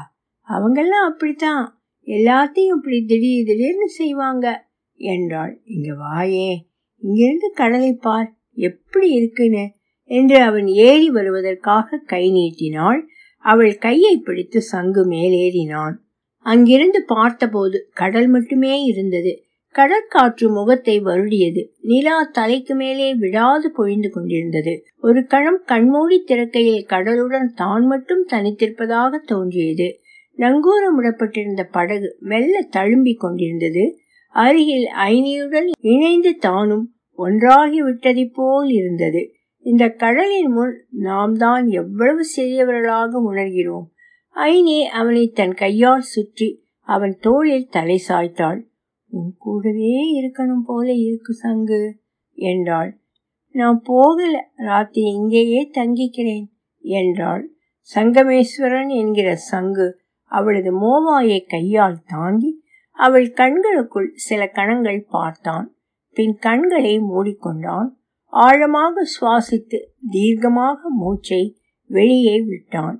[0.49, 1.79] அவங்கெல்லாம் அப்படித்தான்.
[2.05, 5.61] எல்லாத்தையும் இப்படி திடீர் திடீர்னு செய்வாங்க என்றாள்.
[5.65, 6.55] இங்க வாயே
[6.97, 9.71] இங்கிருந்து கடலை பார் எப்படி இருக்குன்னு?
[10.03, 13.07] என்று அவன் ஏறி வருவதற்காக கை நீட்டினாள்.
[13.37, 15.93] அவள் கையை பிடித்து சங்கு மேலேறினான்
[16.39, 19.44] அங்கிருந்து பார்த்தபோது கடல் மட்டுமே இருந்தது.
[19.75, 21.61] கடற்காற்று முகத்தை வருடியது.
[21.81, 24.85] நிலா தலைக்கு மேலே விடாது பொழிந்து கொண்டிருந்தது.
[24.99, 29.99] ஒரு கணம் கண்மூடி திறக்கையில் கடலுடன் தான் மட்டும் தனித்திருப்பதாக தோன்றியது.
[30.37, 33.99] நங்கூரமிடப்பட்டிருந்த படகு மெல்ல தழும்பிக் கொண்டிருந்தது.
[34.29, 39.31] அருகில் ஐனியுடன் இணைந்து தானும் ஒன்றாகி விட்டதை போல் இருந்தது.
[39.65, 43.85] இந்த கடலின் முன் நாம் தான் எவ்வளவு சிறியவர்களாக உணர்கிறோம்.
[44.35, 48.59] ஐனி அவனை தன் கையால் சுற்றி அவன் தோளில் தலை சாய்த்தாள்.
[49.09, 51.99] உன் கூடவே இருக்கணும் போல இருக்கு சங்கு
[52.37, 52.99] என்றாள்.
[53.51, 56.47] நான் போகல ராத்திரி இங்கேயே தங்கிக்கிறேன்
[56.81, 57.49] என்றாள்.
[57.95, 59.87] சங்கமேஸ்வரன் என்கிற சங்கு
[60.31, 65.75] அவளது மோவாயை கையால் தாங்கி அவள் கண்களுக்குள் சில கணங்கள் பார்த்தான்.
[66.11, 67.89] பின் கண்களை மூடிக்கொண்டான்.
[68.33, 69.79] ஆழமாக சுவாசித்து
[70.11, 71.57] தீர்க்கமாக மூச்சை
[71.89, 72.97] வெளியே விட்டான்.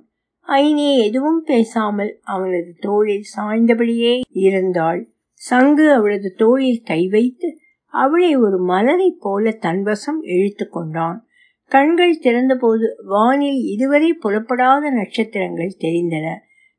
[0.48, 5.00] ஐனே எதுவும் பேசாமல் அவனது தோளில் சாய்ந்தபடியே இருந்தாள்.
[5.40, 7.58] சங்கு அவளது தோளில் கை வைத்து
[7.88, 11.26] அவளை ஒரு மலரை போல தன்வசம் இழுத்து கொண்டான்.
[11.64, 16.26] கண்கள் திறந்தபோது வானில் இதுவரை புலப்படாத நட்சத்திரங்கள் தெரிந்தன.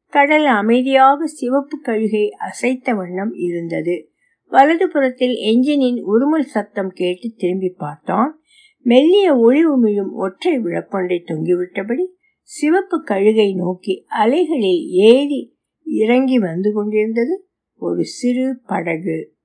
[0.07, 4.11] கடல் அமைதியாக சிவப்பு கழுகை அசைத்த வண்ணம் இருந்தது.
[4.45, 8.41] வலது புறத்தில் என்ஜினின் உருமல் சத்தம் கேட்டு திரும்பி பார்த்தான்.
[8.81, 12.05] மெல்லிய ஒளி உமிழும் ஒற்றை விளக்கொன்றை தொங்கிவிட்டபடி
[12.41, 17.46] சிவப்பு கழுகை நோக்கி அலைகளில் ஏறி இறங்கி வந்து கொண்டிருந்தது.
[17.79, 19.35] ஒரு சிறு படகு.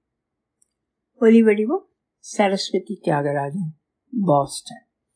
[1.20, 1.84] ஒலிவடிவம்
[2.18, 3.72] சரஸ்வதி தியாகராஜன்
[4.24, 4.81] பாஸ்டன்.